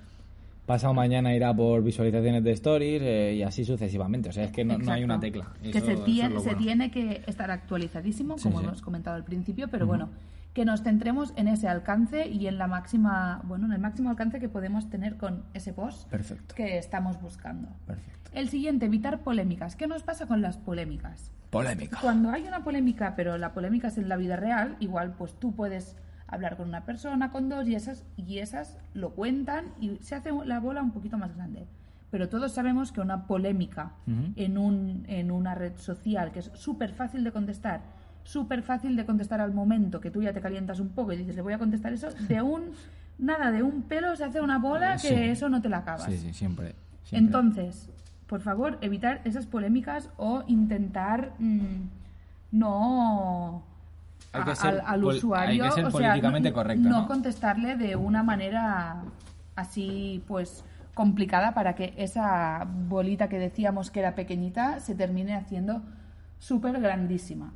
Pasado 0.65 0.93
mañana 0.93 1.35
irá 1.35 1.53
por 1.53 1.83
visualizaciones 1.83 2.41
de 2.41 2.51
stories 2.53 3.01
eh, 3.03 3.33
y 3.35 3.43
así 3.43 3.65
sucesivamente. 3.65 4.29
O 4.29 4.31
sea, 4.31 4.45
es 4.45 4.51
que 4.53 4.63
no, 4.63 4.77
no 4.77 4.93
hay 4.93 5.03
una 5.03 5.19
tecla. 5.19 5.51
Que 5.61 5.71
Eso- 5.77 5.85
se, 5.87 5.93
eso 5.93 6.03
tiene, 6.05 6.29
es 6.29 6.33
lo 6.35 6.39
se 6.39 6.45
bueno. 6.51 6.61
tiene 6.63 6.89
que 6.89 7.21
estar 7.27 7.51
actualizadísimo, 7.51 8.37
Sí, 8.37 8.43
como 8.47 8.61
hemos 8.61 8.81
comentado 8.81 9.17
al 9.17 9.25
principio, 9.25 9.67
pero 9.67 9.85
bueno, 9.85 10.07
que 10.53 10.65
nos 10.65 10.83
centremos 10.83 11.33
en 11.35 11.47
ese 11.47 11.67
alcance 11.67 12.27
y 12.27 12.47
en 12.47 12.57
la 12.57 12.67
máxima, 12.67 13.41
bueno, 13.45 13.65
en 13.65 13.73
el 13.73 13.79
máximo 13.79 14.09
alcance 14.09 14.39
que 14.39 14.49
podemos 14.49 14.89
tener 14.89 15.17
con 15.17 15.43
ese 15.53 15.73
post 15.73 16.07
Perfecto. 16.09 16.53
que 16.55 16.77
estamos 16.77 17.19
buscando. 17.19 17.69
Perfecto. 17.87 18.31
El 18.33 18.49
siguiente, 18.49 18.85
evitar 18.85 19.19
polémicas. 19.21 19.75
¿Qué 19.75 19.87
nos 19.87 20.03
pasa 20.03 20.27
con 20.27 20.41
las 20.41 20.57
polémicas? 20.57 21.31
Polémica. 21.49 21.97
Cuando 22.01 22.29
hay 22.31 22.47
una 22.47 22.63
polémica, 22.63 23.15
pero 23.15 23.37
la 23.37 23.53
polémica 23.53 23.87
es 23.87 23.97
en 23.97 24.09
la 24.09 24.15
vida 24.15 24.35
real, 24.35 24.75
igual 24.79 25.13
pues 25.17 25.33
tú 25.39 25.55
puedes 25.55 25.95
hablar 26.27 26.57
con 26.57 26.67
una 26.67 26.83
persona, 26.83 27.31
con 27.31 27.49
dos, 27.49 27.67
y 27.67 27.75
esas, 27.75 28.03
y 28.17 28.39
esas 28.39 28.77
lo 28.93 29.11
cuentan 29.11 29.65
y 29.79 29.97
se 30.01 30.15
hace 30.15 30.31
la 30.45 30.59
bola 30.59 30.81
un 30.81 30.91
poquito 30.91 31.17
más 31.17 31.35
grande. 31.35 31.67
Pero 32.09 32.29
todos 32.29 32.51
sabemos 32.51 32.91
que 32.91 33.01
una 33.01 33.25
polémica 33.25 33.93
en, 34.35 34.57
un, 34.59 35.03
en 35.07 35.31
una 35.31 35.55
red 35.55 35.77
social, 35.77 36.31
que 36.31 36.39
es 36.39 36.51
súper 36.53 36.93
fácil 36.93 37.23
de 37.23 37.31
contestar, 37.31 37.81
súper 38.23 38.61
fácil 38.63 38.95
de 38.95 39.05
contestar 39.05 39.41
al 39.41 39.53
momento, 39.53 39.99
que 39.99 40.09
tú 40.11 40.21
ya 40.23 40.33
te 40.33 40.41
calientas 40.41 40.79
un 40.79 40.89
poco 40.89 41.11
y 41.13 41.17
dices, 41.17 41.35
le 41.35 41.41
voy 41.41 41.53
a 41.53 41.57
contestar 41.57 41.93
eso, 41.93 42.09
de 42.27 42.41
un, 42.41 42.71
nada, 43.17 43.51
de 43.51 43.63
un 43.63 43.81
pelo 43.83 44.15
se 44.15 44.23
hace 44.23 44.41
una 44.41 44.59
bola 44.59 44.93
que 44.93 45.07
Sí. 45.09 45.13
eso 45.15 45.49
no 45.49 45.61
te 45.61 45.69
la 45.69 45.77
acabas. 45.79 46.05
Sí, 46.05 46.17
sí, 46.17 46.33
siempre. 46.33 46.75
siempre. 47.03 47.17
Entonces, 47.25 47.89
por 48.27 48.41
favor, 48.41 48.77
evitar 48.81 49.21
esas 49.25 49.45
polémicas 49.45 50.09
o 50.17 50.43
intentar 50.47 51.33
mm, 51.39 51.87
no 52.51 53.63
Hay 54.31 54.43
que 54.43 54.51
a- 54.51 54.55
ser 54.55 54.81
al, 54.85 55.03
usuario, 55.03 55.63
hay 55.65 55.69
que 55.69 55.75
ser 55.75 55.85
o 55.85 55.91
sea, 55.91 55.99
políticamente 56.09 56.49
no, 56.49 56.55
correcto, 56.55 56.89
no 56.89 57.01
¿no? 57.01 57.07
contestarle 57.07 57.75
de 57.75 57.95
una 57.95 58.23
manera 58.23 59.03
así, 59.55 60.23
pues 60.27 60.63
complicada 60.93 61.53
para 61.53 61.73
que 61.75 61.93
esa 61.97 62.65
bolita 62.87 63.27
que 63.27 63.39
decíamos 63.39 63.89
que 63.91 63.99
era 63.99 64.15
pequeñita 64.15 64.79
se 64.79 64.93
termine 64.95 65.35
haciendo 65.35 65.81
súper 66.39 66.79
grandísima. 66.79 67.51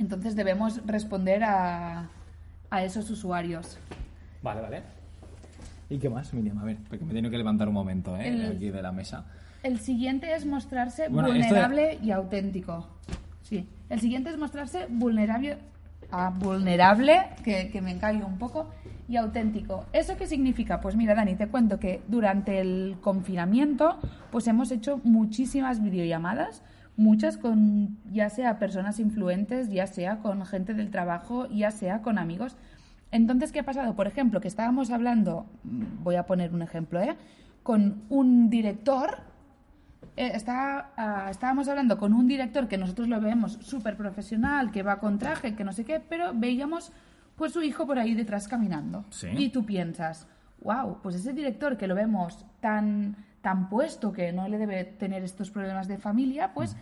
Entonces 0.00 0.34
debemos 0.34 0.80
responder 0.86 1.44
a, 1.44 2.08
a 2.70 2.82
esos 2.84 3.10
usuarios. 3.10 3.78
Vale, 4.42 4.62
vale. 4.62 4.82
¿Y 5.90 5.98
qué 5.98 6.08
más, 6.08 6.32
Miriam? 6.32 6.58
A 6.58 6.64
ver, 6.64 6.78
porque 6.88 7.04
me 7.04 7.10
he 7.10 7.14
tenido 7.14 7.30
que 7.30 7.36
levantar 7.36 7.68
un 7.68 7.74
momento, 7.74 8.16
¿eh? 8.16 8.28
El- 8.28 8.56
Aquí 8.56 8.70
de 8.70 8.80
la 8.82 8.92
mesa. 8.92 9.26
El 9.62 9.78
siguiente 9.78 10.34
es 10.34 10.46
mostrarse 10.46 11.08
Bueno, 11.10 11.28
esto 11.28 11.38
de- 11.42 11.48
vulnerable 11.48 11.98
y 12.02 12.10
auténtico. 12.12 12.86
Sí. 13.42 13.68
El 13.90 14.00
siguiente 14.00 14.30
es 14.30 14.38
mostrarse 14.38 14.86
vulnerable, 14.88 15.58
ah, 16.10 16.32
vulnerable, 16.34 17.20
que, 17.44 17.68
que 17.70 17.82
me 17.82 17.90
encaigo 17.90 18.26
un 18.26 18.38
poco, 18.38 18.70
y 19.06 19.16
auténtico. 19.16 19.84
¿Eso 19.92 20.16
qué 20.16 20.26
significa? 20.26 20.80
Pues 20.80 20.96
mira, 20.96 21.14
Dani, 21.14 21.34
te 21.34 21.48
cuento 21.48 21.78
que 21.78 22.00
durante 22.08 22.58
el 22.60 22.96
confinamiento, 23.02 23.98
pues 24.30 24.46
hemos 24.46 24.70
hecho 24.70 24.98
muchísimas 25.04 25.82
videollamadas, 25.82 26.62
muchas 26.96 27.36
con 27.36 27.98
ya 28.12 28.28
sea 28.28 28.58
personas 28.58 29.00
influentes, 29.00 29.70
ya 29.70 29.86
sea 29.86 30.18
con 30.18 30.44
gente 30.46 30.74
del 30.74 30.90
trabajo, 30.90 31.46
ya 31.48 31.70
sea 31.70 32.02
con 32.02 32.18
amigos. 32.18 32.56
Entonces, 33.10 33.52
¿qué 33.52 33.60
ha 33.60 33.64
pasado? 33.64 33.94
Por 33.96 34.06
ejemplo, 34.06 34.40
que 34.40 34.48
estábamos 34.48 34.90
hablando, 34.90 35.46
mm, 35.64 36.04
voy 36.04 36.16
a 36.16 36.26
poner 36.26 36.52
un 36.54 36.62
ejemplo, 36.62 37.00
¿eh? 37.00 37.16
Con 37.62 38.02
un 38.08 38.50
director 38.50 39.30
eh, 40.16 40.32
está, 40.34 40.90
ah, 40.96 41.28
estábamos 41.30 41.68
hablando 41.68 41.98
con 41.98 42.12
un 42.12 42.26
director 42.26 42.68
que 42.68 42.76
nosotros 42.78 43.08
lo 43.08 43.20
vemos 43.20 43.58
súper 43.62 43.96
profesional, 43.96 44.70
que 44.70 44.82
va 44.82 44.98
con 44.98 45.18
traje, 45.18 45.54
que 45.54 45.64
no 45.64 45.72
sé 45.72 45.84
qué, 45.84 46.00
pero 46.00 46.32
veíamos 46.34 46.92
pues 47.36 47.52
su 47.52 47.62
hijo 47.62 47.86
por 47.86 47.98
ahí 47.98 48.14
detrás 48.14 48.48
caminando. 48.48 49.04
Sí. 49.10 49.28
Y 49.36 49.48
tú 49.48 49.64
piensas, 49.64 50.26
wow, 50.62 50.98
pues 51.02 51.14
ese 51.14 51.32
director 51.32 51.76
que 51.76 51.86
lo 51.86 51.94
vemos 51.94 52.44
tan, 52.60 53.16
tan 53.42 53.68
puesto 53.68 54.12
que 54.12 54.32
no 54.32 54.48
le 54.48 54.58
debe 54.58 54.84
tener 54.84 55.22
estos 55.24 55.50
problemas 55.50 55.88
de 55.88 55.98
familia, 55.98 56.52
pues, 56.54 56.76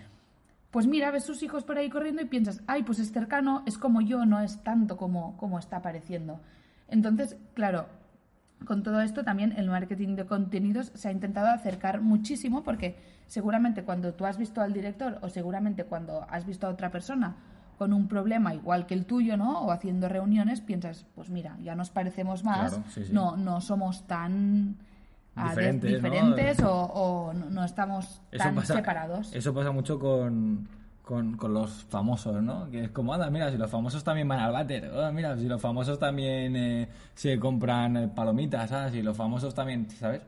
pues 0.70 0.86
mira, 0.86 1.10
ves 1.10 1.24
sus 1.24 1.42
hijos 1.42 1.64
por 1.64 1.78
ahí 1.78 1.88
corriendo 1.88 2.22
y 2.22 2.26
piensas, 2.26 2.62
ay, 2.66 2.82
pues 2.82 2.98
es 2.98 3.12
cercano, 3.12 3.62
es 3.66 3.78
como 3.78 4.00
yo, 4.00 4.26
no 4.26 4.40
es 4.40 4.62
tanto 4.62 4.96
como, 4.96 5.36
como 5.36 5.58
está 5.58 5.80
pareciendo. 5.82 6.40
Entonces, 6.88 7.36
claro, 7.54 7.86
con 8.64 8.82
todo 8.82 9.00
esto 9.00 9.24
también 9.24 9.52
el 9.56 9.68
marketing 9.68 10.16
de 10.16 10.26
contenidos 10.26 10.90
se 10.94 11.08
ha 11.08 11.12
intentado 11.12 11.48
acercar 11.48 12.00
muchísimo 12.00 12.64
porque 12.64 12.96
seguramente 13.26 13.84
cuando 13.84 14.14
tú 14.14 14.26
has 14.26 14.36
visto 14.36 14.60
al 14.60 14.72
director 14.72 15.18
o 15.22 15.28
seguramente 15.28 15.84
cuando 15.84 16.26
has 16.28 16.44
visto 16.44 16.66
a 16.66 16.70
otra 16.70 16.90
persona 16.90 17.36
con 17.78 17.92
un 17.92 18.08
problema 18.08 18.52
igual 18.54 18.86
que 18.86 18.94
el 18.94 19.06
tuyo, 19.06 19.36
¿no? 19.36 19.60
O 19.60 19.70
haciendo 19.70 20.08
reuniones, 20.08 20.60
piensas, 20.60 21.06
pues 21.14 21.30
mira, 21.30 21.56
ya 21.62 21.76
nos 21.76 21.90
parecemos 21.90 22.42
más, 22.42 22.72
Claro, 22.74 22.84
sí, 22.90 23.04
sí. 23.04 23.12
no 23.12 23.36
no 23.36 23.60
somos 23.60 24.04
tan 24.08 24.76
ah, 25.38 25.54
de- 25.54 25.72
Diferentes, 25.72 25.90
¿no? 25.90 25.96
diferentes 26.10 26.62
o, 26.62 26.72
o 26.72 27.32
no, 27.32 27.64
estamos 27.64 28.20
Eso 28.30 28.44
tan 28.44 28.54
pasa, 28.54 28.74
separados. 28.74 29.34
Eso 29.34 29.54
pasa 29.54 29.70
mucho 29.72 29.98
con, 29.98 30.68
con, 31.02 31.36
con 31.36 31.54
los 31.54 31.84
famosos, 31.84 32.42
¿no? 32.42 32.70
Que 32.70 32.84
es 32.84 32.90
como, 32.90 33.14
anda, 33.14 33.30
mira, 33.30 33.50
si 33.50 33.56
los 33.56 33.70
famosos 33.70 34.02
también 34.04 34.28
van 34.28 34.40
al 34.40 34.52
váter, 34.52 34.90
oh, 34.94 35.10
mira, 35.12 35.36
si 35.36 35.46
los 35.48 35.60
famosos 35.60 35.98
también 35.98 36.54
eh, 36.56 36.88
se 37.14 37.38
compran 37.38 37.96
eh, 37.96 38.08
palomitas, 38.08 38.68
¿sabes? 38.70 38.92
Si 38.92 39.02
los 39.02 39.16
famosos 39.16 39.54
también, 39.54 39.88
¿sabes? 39.90 40.22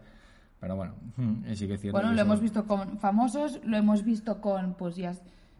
Pero 0.60 0.76
bueno, 0.76 0.92
mm, 1.16 1.52
sí 1.54 1.66
que 1.66 1.74
es 1.74 1.80
cierto. 1.80 1.96
Bueno, 1.98 2.10
que 2.10 2.14
lo 2.16 2.20
eso- 2.22 2.26
hemos 2.30 2.40
visto 2.40 2.66
con 2.66 2.98
famosos, 2.98 3.60
lo 3.64 3.76
hemos 3.76 4.04
visto 4.04 4.40
con, 4.40 4.74
pues 4.74 4.96
ya 4.96 5.14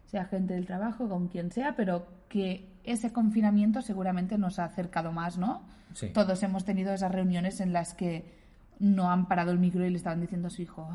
sea 0.05 0.25
gente 0.25 0.53
del 0.53 0.65
trabajo, 0.65 1.07
con 1.09 1.27
quien 1.27 1.51
sea, 1.51 1.75
pero 1.75 2.05
que 2.27 2.69
ese 2.83 3.11
confinamiento 3.13 3.81
seguramente 3.81 4.37
nos 4.37 4.59
ha 4.59 4.65
acercado 4.65 5.11
más, 5.11 5.37
¿no? 5.37 5.63
Sí. 5.93 6.09
Todos 6.09 6.41
hemos 6.43 6.65
tenido 6.65 6.93
esas 6.93 7.11
reuniones 7.11 7.61
en 7.61 7.73
las 7.73 7.93
que 7.93 8.40
no 8.81 9.09
han 9.11 9.27
parado 9.27 9.51
el 9.51 9.59
micro 9.59 9.85
y 9.85 9.89
le 9.89 9.95
estaban 9.97 10.19
diciendo 10.19 10.47
a 10.47 10.51
su 10.51 10.61
hijo, 10.61 10.89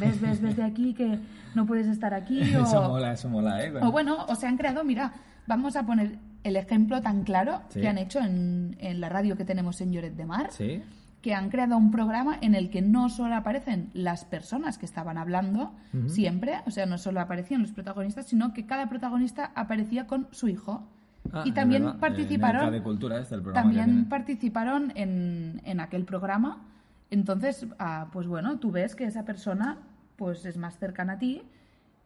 ves, 0.00 0.20
ves, 0.20 0.40
ves 0.42 0.56
de 0.56 0.64
aquí 0.64 0.94
que 0.94 1.18
no 1.54 1.66
puedes 1.66 1.86
estar 1.86 2.12
aquí. 2.14 2.40
O, 2.56 2.62
Eso 2.64 2.88
mola, 2.88 3.12
eso 3.12 3.28
mola, 3.28 3.64
¿eh? 3.64 3.72
o 3.80 3.92
bueno, 3.92 4.24
o 4.26 4.34
se 4.34 4.46
han 4.48 4.56
creado, 4.56 4.82
mira, 4.82 5.12
vamos 5.46 5.76
a 5.76 5.84
poner 5.86 6.18
el 6.42 6.56
ejemplo 6.56 7.00
tan 7.02 7.22
claro 7.22 7.60
Sí. 7.68 7.80
que 7.80 7.88
han 7.88 7.98
hecho 7.98 8.18
en, 8.20 8.76
en 8.80 9.00
la 9.00 9.08
radio 9.08 9.36
que 9.36 9.44
tenemos 9.44 9.80
en 9.80 9.92
Lloret 9.92 10.16
de 10.16 10.24
Mar 10.24 10.48
Sí, 10.50 10.82
que 11.20 11.34
han 11.34 11.50
creado 11.50 11.76
un 11.76 11.90
programa 11.90 12.38
en 12.40 12.54
el 12.54 12.70
que 12.70 12.80
no 12.80 13.10
solo 13.10 13.34
aparecen 13.34 13.90
las 13.92 14.24
personas 14.24 14.78
que 14.78 14.86
estaban 14.86 15.18
hablando 15.18 15.74
siempre, 16.06 16.54
o 16.66 16.70
sea, 16.70 16.86
no 16.86 16.96
solo 16.96 17.20
aparecían 17.20 17.60
los 17.60 17.72
protagonistas, 17.72 18.26
sino 18.26 18.54
que 18.54 18.64
cada 18.64 18.88
protagonista 18.88 19.52
aparecía 19.54 20.06
con 20.06 20.28
su 20.30 20.48
hijo. 20.48 20.88
Ah, 21.30 21.42
y 21.44 21.52
también 21.52 21.98
participaron, 22.00 22.62
En 22.62 22.68
el 22.68 22.72
de 22.72 22.82
Cultura, 22.82 23.18
este 23.20 23.34
el 23.34 23.42
también 23.52 24.08
participaron 24.08 24.92
en, 24.94 25.60
en 25.66 25.80
aquel 25.80 26.06
programa. 26.06 26.62
Entonces, 27.10 27.66
ah, 27.78 28.08
pues 28.12 28.26
bueno, 28.26 28.58
tú 28.58 28.70
ves 28.70 28.94
que 28.94 29.04
esa 29.04 29.24
persona 29.24 29.78
pues 30.16 30.44
es 30.44 30.56
más 30.56 30.78
cercana 30.78 31.14
a 31.14 31.18
ti 31.18 31.42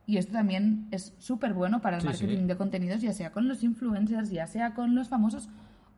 y 0.07 0.19
esto 0.19 0.33
también 0.33 0.87
es 0.91 1.15
súper 1.19 1.53
bueno 1.55 1.81
para 1.81 1.97
el 1.97 2.03
Sí, 2.03 2.09
marketing 2.09 2.39
sí. 2.43 2.47
de 2.47 2.57
contenidos, 2.57 3.03
ya 3.03 3.13
sea 3.13 3.33
con 3.33 3.49
los 3.49 3.63
influencers, 3.65 4.31
ya 4.31 4.47
sea 4.47 4.75
con 4.75 4.95
los 4.95 5.09
famosos 5.09 5.49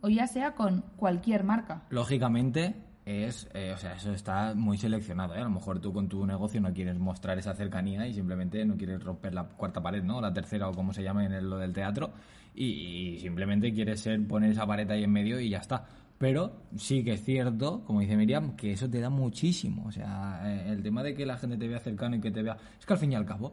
o 0.01 0.09
ya 0.09 0.27
sea 0.27 0.55
con 0.55 0.83
cualquier 0.97 1.45
marca. 1.45 1.83
Lógicamente 1.90 2.75
es, 3.05 3.49
eh, 3.55 3.73
o 3.75 3.79
sea, 3.79 3.95
eso 3.95 4.12
está 4.12 4.55
muy 4.55 4.79
seleccionado, 4.79 5.35
¿eh? 5.35 5.40
A 5.40 5.45
lo 5.45 5.51
mejor 5.51 5.79
tú 5.81 5.92
con 5.92 6.09
tu 6.09 6.27
negocio 6.27 6.61
no 6.61 6.73
quieres 6.73 6.99
mostrar 6.99 7.38
esa 7.38 7.55
cercanía 7.55 8.07
y 8.07 8.14
simplemente 8.14 8.64
no 8.64 8.77
quieres 8.77 9.03
romper 9.05 9.35
la 9.35 9.45
cuarta 9.45 9.81
pared, 9.83 10.03
¿no? 10.03 10.21
La 10.21 10.33
tercera 10.33 10.69
o 10.69 10.73
como 10.75 10.92
se 10.92 11.03
llame 11.05 11.27
en 11.27 11.33
el- 11.33 11.49
lo 11.49 11.59
del 11.59 11.73
teatro 11.73 12.12
y, 12.55 12.64
y 12.64 13.19
simplemente 13.21 13.73
quieres 13.73 14.01
ser 14.01 14.27
poner 14.27 14.51
esa 14.51 14.66
pared 14.66 14.90
ahí 14.90 15.05
en 15.05 15.12
medio 15.12 15.38
y 15.38 15.51
ya 15.51 15.59
está. 15.59 15.85
Pero 16.18 16.62
sí 16.76 17.05
que 17.05 17.12
es 17.14 17.24
cierto, 17.24 17.83
como 17.85 18.00
dice 18.00 18.16
Miriam, 18.16 18.57
que 18.57 18.72
eso 18.72 18.88
te 18.88 19.00
da 19.00 19.11
muchísimo. 19.11 19.85
O 19.87 19.92
sea, 19.92 20.40
eh, 20.44 20.72
el 20.72 20.83
tema 20.83 21.02
de 21.02 21.14
que 21.14 21.26
la 21.26 21.37
gente 21.37 21.57
te 21.59 21.68
vea 21.68 21.79
cercano 21.79 22.16
y 22.16 22.20
que 22.20 22.31
te 22.31 22.42
vea... 22.42 22.57
Es 22.79 22.87
que 22.87 22.92
al 22.94 22.98
fin 22.98 23.12
y 23.12 23.14
al 23.16 23.26
cabo, 23.26 23.52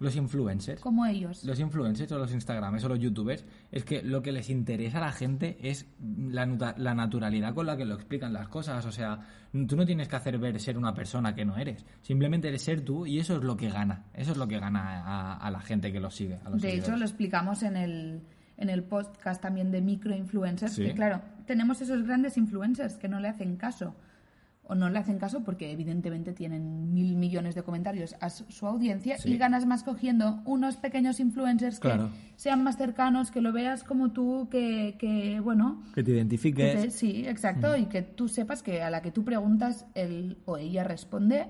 los 0.00 0.16
influencers 0.16 0.80
Como 0.80 1.06
ellos. 1.06 1.44
los 1.44 1.60
influencers 1.60 2.10
o 2.10 2.18
los 2.18 2.32
Instagrams 2.32 2.82
o 2.82 2.88
los 2.88 2.98
youtubers 2.98 3.44
es 3.70 3.84
que 3.84 4.02
lo 4.02 4.20
que 4.20 4.32
les 4.32 4.50
interesa 4.50 4.98
a 4.98 5.02
la 5.02 5.12
gente 5.12 5.56
es 5.62 5.86
la, 5.98 6.74
la 6.76 6.94
naturalidad 6.94 7.54
con 7.54 7.66
la 7.66 7.76
que 7.76 7.84
lo 7.84 7.94
explican 7.94 8.32
las 8.32 8.48
cosas. 8.48 8.84
O 8.84 8.90
sea, 8.90 9.20
tú 9.52 9.76
no 9.76 9.86
tienes 9.86 10.08
que 10.08 10.16
hacer 10.16 10.38
ver 10.38 10.58
ser 10.58 10.76
una 10.76 10.92
persona 10.92 11.36
que 11.36 11.44
no 11.44 11.56
eres. 11.56 11.84
Simplemente 12.00 12.48
eres 12.48 12.62
ser 12.62 12.80
tú 12.80 13.06
y 13.06 13.20
eso 13.20 13.36
es 13.36 13.44
lo 13.44 13.56
que 13.56 13.70
gana. 13.70 14.06
Eso 14.12 14.32
es 14.32 14.38
lo 14.38 14.48
que 14.48 14.58
gana 14.58 15.04
a, 15.04 15.36
a 15.36 15.50
la 15.52 15.60
gente 15.60 15.92
que 15.92 16.00
los 16.00 16.16
sigue. 16.16 16.40
A 16.44 16.50
los 16.50 16.60
De 16.60 16.74
hecho, 16.74 16.96
lo 16.96 17.04
explicamos 17.04 17.62
en 17.62 17.76
el, 17.76 18.22
en 18.56 18.70
el 18.70 18.82
podcast 18.84 19.40
también 19.42 19.70
de 19.70 19.80
microinfluencers, 19.80 20.72
Sí. 20.74 20.84
que 20.84 20.94
claro, 20.94 21.20
tenemos 21.46 21.80
esos 21.80 22.02
grandes 22.04 22.36
influencers 22.36 22.96
que 22.96 23.08
no 23.08 23.18
le 23.20 23.28
hacen 23.28 23.56
caso. 23.56 23.94
O 24.64 24.76
no 24.76 24.88
le 24.88 24.98
hacen 25.00 25.18
caso 25.18 25.42
porque 25.42 25.72
evidentemente 25.72 26.32
tienen 26.32 26.94
mil 26.94 27.16
millones 27.16 27.56
de 27.56 27.64
comentarios 27.64 28.14
a 28.20 28.30
su 28.30 28.64
audiencia 28.66 29.18
Sí. 29.18 29.32
y 29.32 29.36
ganas 29.36 29.66
más 29.66 29.82
cogiendo 29.82 30.40
unos 30.44 30.76
pequeños 30.76 31.18
influencers 31.18 31.80
Claro. 31.80 32.10
que 32.10 32.16
sean 32.36 32.62
más 32.62 32.76
cercanos, 32.76 33.32
que 33.32 33.40
lo 33.40 33.52
veas 33.52 33.82
como 33.82 34.12
tú, 34.12 34.48
que, 34.50 34.94
que 35.00 35.40
bueno, 35.40 35.82
Que 35.94 36.02
te 36.04 36.10
que 36.12 36.16
identifiques. 36.16 36.80
te- 36.80 36.90
sí, 36.92 37.24
exacto, 37.26 37.76
y 37.76 37.86
que 37.86 38.02
tú 38.02 38.28
sepas 38.28 38.62
que 38.62 38.82
a 38.82 38.88
la 38.90 39.02
que 39.02 39.10
tú 39.10 39.24
preguntas, 39.24 39.84
él 39.94 40.38
o 40.44 40.56
ella 40.56 40.84
responde. 40.84 41.48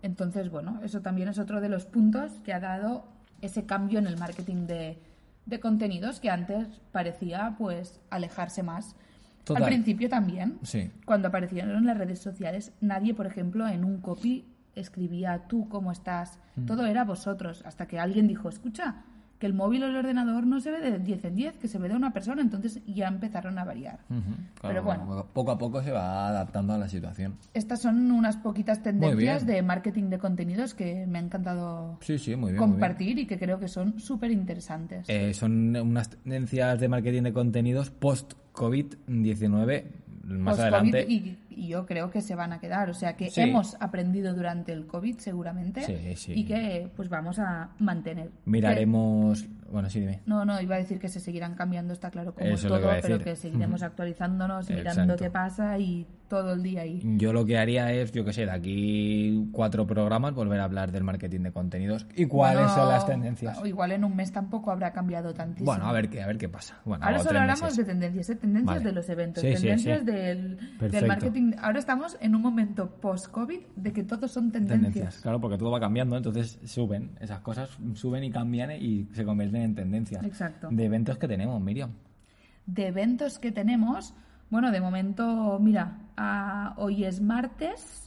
Entonces, 0.00 0.48
bueno, 0.48 0.80
eso 0.84 1.00
también 1.02 1.28
es 1.28 1.38
otro 1.40 1.60
de 1.60 1.68
los 1.68 1.84
puntos 1.84 2.32
que 2.44 2.52
ha 2.52 2.60
dado 2.60 3.04
ese 3.40 3.66
cambio 3.66 3.98
en 3.98 4.06
el 4.06 4.16
marketing 4.18 4.66
de, 4.66 4.98
de 5.46 5.60
contenidos 5.60 6.20
que 6.20 6.30
antes 6.30 6.68
parecía 6.92 7.54
pues 7.58 8.00
alejarse 8.10 8.62
más. 8.62 8.96
Total. 9.44 9.64
Al 9.64 9.68
principio 9.68 10.08
también, 10.08 10.58
Sí. 10.62 10.90
cuando 11.04 11.28
aparecieron 11.28 11.84
las 11.84 11.98
redes 11.98 12.20
sociales, 12.20 12.72
nadie, 12.80 13.12
por 13.12 13.26
ejemplo, 13.26 13.66
en 13.66 13.84
un 13.84 14.00
copy 14.00 14.46
escribía 14.76 15.46
tú 15.48 15.68
cómo 15.68 15.90
estás. 15.90 16.38
Mm. 16.56 16.66
Todo 16.66 16.86
era 16.86 17.04
vosotros, 17.04 17.62
hasta 17.66 17.86
que 17.86 17.98
alguien 17.98 18.28
dijo, 18.28 18.48
escucha, 18.48 19.02
que 19.42 19.46
el 19.48 19.54
móvil 19.54 19.82
o 19.82 19.86
el 19.88 19.96
ordenador 19.96 20.46
no 20.46 20.60
se 20.60 20.70
ve 20.70 20.80
de 20.80 21.00
10 21.00 21.24
en 21.24 21.34
10, 21.34 21.58
que 21.58 21.66
se 21.66 21.76
ve 21.76 21.88
de 21.88 21.96
una 21.96 22.12
persona, 22.12 22.40
entonces 22.42 22.80
ya 22.86 23.08
empezaron 23.08 23.58
a 23.58 23.64
variar. 23.64 23.98
Pero 24.08 24.84
claro, 24.84 24.84
bueno. 24.84 25.26
Poco 25.32 25.50
a 25.50 25.58
poco 25.58 25.82
se 25.82 25.90
va 25.90 26.28
adaptando 26.28 26.74
a 26.74 26.78
la 26.78 26.88
situación. 26.88 27.34
Estas 27.52 27.82
son 27.82 28.12
unas 28.12 28.36
poquitas 28.36 28.84
tendencias 28.84 29.44
de 29.44 29.60
marketing 29.62 30.10
de 30.10 30.18
contenidos 30.18 30.74
que 30.74 31.08
me 31.08 31.18
ha 31.18 31.22
encantado 31.22 31.98
Sí, 32.02 32.20
sí, 32.20 32.36
muy 32.36 32.36
bien. 32.36 32.40
muy 32.40 32.50
bien. 32.52 32.58
compartir 32.58 33.18
y 33.18 33.26
que 33.26 33.36
creo 33.36 33.58
que 33.58 33.66
son 33.66 33.98
súper 33.98 34.30
interesantes. 34.30 35.08
Eh, 35.08 35.34
son 35.34 35.74
unas 35.74 36.10
tendencias 36.10 36.78
de 36.78 36.88
marketing 36.88 37.22
de 37.22 37.32
contenidos 37.32 37.90
post-COVID-19. 37.90 39.84
Más 40.22 40.60
adelante. 40.60 41.04
Y, 41.08 41.36
y 41.56 41.68
yo 41.68 41.86
creo 41.86 42.10
que 42.10 42.20
se 42.20 42.34
van 42.34 42.52
a 42.52 42.58
quedar. 42.60 42.90
O 42.90 42.94
sea 42.94 43.16
que 43.16 43.30
Sí. 43.30 43.40
hemos 43.42 43.76
aprendido 43.80 44.34
durante 44.34 44.72
el 44.72 44.86
COVID 44.86 45.18
seguramente 45.18 45.82
Sí, 45.82 46.16
sí. 46.16 46.32
y 46.34 46.44
que 46.44 46.90
pues 46.96 47.08
vamos 47.08 47.38
a 47.38 47.70
mantener. 47.78 48.30
Miraremos. 48.44 49.46
Bueno, 49.70 49.88
sí, 49.88 50.00
dime. 50.00 50.20
No, 50.26 50.44
no, 50.44 50.60
iba 50.60 50.74
a 50.74 50.78
decir 50.78 50.98
que 50.98 51.08
se 51.08 51.18
seguirán 51.18 51.54
cambiando, 51.54 51.92
está 51.94 52.10
claro, 52.10 52.34
como 52.34 52.46
Eso 52.46 52.68
que 52.68 52.80
todo, 52.80 52.90
pero 53.00 53.18
que 53.18 53.36
seguiremos 53.36 53.82
actualizándonos, 53.82 54.68
mirando 54.68 55.16
qué 55.16 55.30
pasa 55.30 55.78
y 55.78 56.06
todo 56.28 56.52
el 56.54 56.62
día 56.62 56.82
ahí. 56.82 57.00
Yo 57.16 57.32
lo 57.32 57.44
que 57.46 57.58
haría 57.58 57.90
es, 57.92 58.12
yo 58.12 58.24
qué 58.24 58.32
sé, 58.32 58.44
de 58.46 58.50
aquí 58.50 59.48
cuatro 59.52 59.86
programas 59.86 60.34
volver 60.34 60.60
a 60.60 60.64
hablar 60.64 60.92
del 60.92 61.04
marketing 61.04 61.40
de 61.40 61.52
contenidos 61.52 62.06
y 62.16 62.26
cuáles 62.26 62.60
Bueno, 62.60 62.74
son 62.74 62.88
las 62.88 63.06
tendencias. 63.06 63.58
o 63.58 63.66
Igual 63.66 63.92
en 63.92 64.04
un 64.04 64.14
mes 64.16 64.30
tampoco 64.32 64.70
habrá 64.70 64.92
cambiado 64.92 65.32
tantísimo. 65.34 65.66
Bueno, 65.72 65.86
a 65.86 65.92
ver 65.92 66.08
qué, 66.10 66.22
a 66.22 66.26
ver 66.26 66.38
qué 66.38 66.48
pasa. 66.48 66.78
Bueno, 66.84 67.04
Ahora 67.04 67.18
solo 67.20 67.38
hablamos 67.40 67.62
meses. 67.62 67.76
de 67.78 67.84
tendencias, 67.84 68.30
¿eh? 68.30 68.36
tendencias 68.36 68.76
Vale. 68.76 68.84
de 68.84 68.92
los 68.92 69.08
eventos, 69.08 69.42
tendencias. 69.42 70.04
Del, 70.04 70.56
del 70.56 70.76
Perfecto. 70.78 71.06
Ahora 71.60 71.78
estamos 71.78 72.16
en 72.20 72.34
un 72.34 72.42
momento 72.42 72.90
post-COVID 73.00 73.60
de 73.76 73.92
que 73.92 74.02
todos 74.02 74.30
son 74.30 74.50
tendencias. 74.52 74.92
Tendencias, 74.92 75.22
claro, 75.22 75.40
porque 75.40 75.58
todo 75.58 75.70
va 75.70 75.80
cambiando, 75.80 76.16
entonces 76.16 76.58
suben, 76.64 77.16
esas 77.20 77.40
cosas 77.40 77.70
suben 77.94 78.24
y 78.24 78.30
cambian 78.30 78.70
y 78.72 79.08
se 79.12 79.24
convierten 79.24 79.62
en 79.62 79.74
tendencias. 79.74 80.24
Exacto. 80.24 80.68
De 80.70 80.84
eventos 80.84 81.18
que 81.18 81.28
tenemos, 81.28 81.60
Miriam. 81.60 81.90
De 82.66 82.86
eventos 82.88 83.38
que 83.38 83.50
tenemos, 83.52 84.14
bueno, 84.50 84.70
de 84.70 84.80
momento, 84.80 85.58
mira, 85.60 85.98
ah, 86.16 86.74
hoy 86.76 87.04
es 87.04 87.20
martes. 87.20 87.98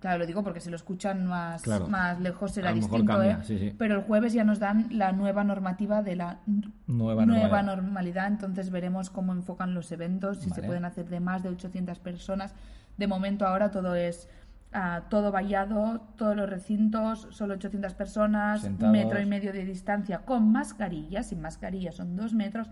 Claro, 0.00 0.20
lo 0.20 0.26
digo 0.26 0.42
porque 0.42 0.60
si 0.60 0.70
lo 0.70 0.76
escuchan 0.76 1.26
más, 1.26 1.60
Claro. 1.60 1.86
más 1.86 2.18
lejos 2.20 2.52
será 2.52 2.70
A 2.70 2.72
lo 2.72 2.76
mejor 2.76 2.90
distinto, 2.92 3.12
cambia, 3.12 3.32
¿eh? 3.32 3.44
sí, 3.44 3.58
sí. 3.58 3.74
Pero 3.76 3.96
el 3.96 4.00
jueves 4.04 4.32
ya 4.32 4.44
nos 4.44 4.58
dan 4.58 4.86
la 4.90 5.12
nueva 5.12 5.44
normativa 5.44 6.02
de 6.02 6.16
la 6.16 6.38
Nueva 6.86 7.26
normalidad. 7.26 7.62
normalidad. 7.64 8.26
Entonces 8.28 8.70
veremos 8.70 9.10
cómo 9.10 9.34
enfocan 9.34 9.74
los 9.74 9.92
eventos, 9.92 10.38
si 10.38 10.48
se 10.48 10.62
pueden 10.62 10.86
hacer 10.86 11.06
de 11.10 11.20
más 11.20 11.42
de 11.42 11.50
800 11.50 11.98
personas. 11.98 12.54
De 13.00 13.06
momento 13.06 13.46
ahora 13.46 13.70
todo 13.70 13.94
es 13.94 14.28
ah, 14.72 15.04
todo 15.08 15.32
vallado, 15.32 16.02
todos 16.16 16.36
los 16.36 16.48
recintos, 16.48 17.26
solo 17.30 17.54
800 17.54 17.94
personas, 17.94 18.60
Sentados. 18.60 18.92
metro 18.92 19.20
y 19.20 19.26
medio 19.26 19.52
de 19.52 19.64
distancia 19.64 20.18
con 20.18 20.52
mascarilla, 20.52 21.22
sin 21.22 21.40
mascarilla 21.40 21.92
son 21.92 22.14
dos 22.14 22.34
metros, 22.34 22.68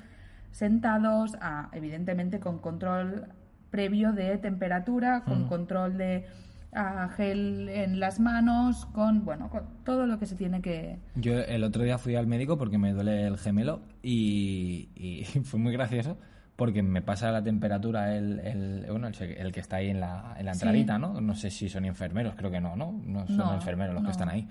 sentados, 0.53 1.37
ah, 1.41 1.71
evidentemente 1.73 2.41
con 2.41 2.59
control 2.59 3.27
previo 3.71 4.13
de 4.13 4.37
temperatura, 4.39 5.25
con 5.25 5.45
Mm. 5.45 5.49
control 5.49 5.97
de 5.99 6.27
ah, 6.75 7.09
gel 7.17 7.69
en 7.71 7.99
las 7.99 8.21
manos, 8.21 8.85
con 8.93 9.25
bueno, 9.25 9.49
con 9.49 9.63
todo 9.85 10.05
lo 10.07 10.19
que 10.19 10.27
se 10.27 10.37
tiene 10.37 10.61
que 10.61 10.99
Yo 11.15 11.33
el 11.39 11.65
otro 11.65 11.83
día 11.83 11.97
fui 11.97 12.15
al 12.17 12.27
médico 12.27 12.59
porque 12.59 12.77
me 12.77 12.93
duele 12.93 13.27
el 13.27 13.39
gemelo 13.39 13.81
y, 14.03 14.91
y 14.95 15.25
fue 15.45 15.59
muy 15.59 15.73
gracioso 15.73 16.19
porque 16.59 16.83
me 16.83 17.03
pasa 17.03 17.31
la 17.31 17.41
temperatura 17.41 18.17
el, 18.17 18.41
el, 18.41 18.87
bueno, 18.91 19.07
el, 19.07 19.15
el 19.23 19.53
que 19.53 19.61
está 19.61 19.77
ahí 19.77 19.91
en 19.91 20.01
la, 20.01 20.35
en 20.37 20.45
la 20.45 20.55
Sí. 20.55 20.59
entradita, 20.63 20.99
¿no? 20.99 21.21
No 21.21 21.37
sé 21.37 21.51
si 21.53 21.69
son 21.69 21.85
enfermeros, 21.85 22.35
creo 22.35 22.51
que 22.51 22.61
no, 22.61 22.75
¿no? 22.75 23.01
No 23.07 23.29
son 23.29 23.37
No, 23.37 23.55
enfermeros 23.55 23.95
los 23.95 24.03
no. 24.03 24.09
que 24.09 24.11
están 24.13 24.29
ahí. 24.29 24.49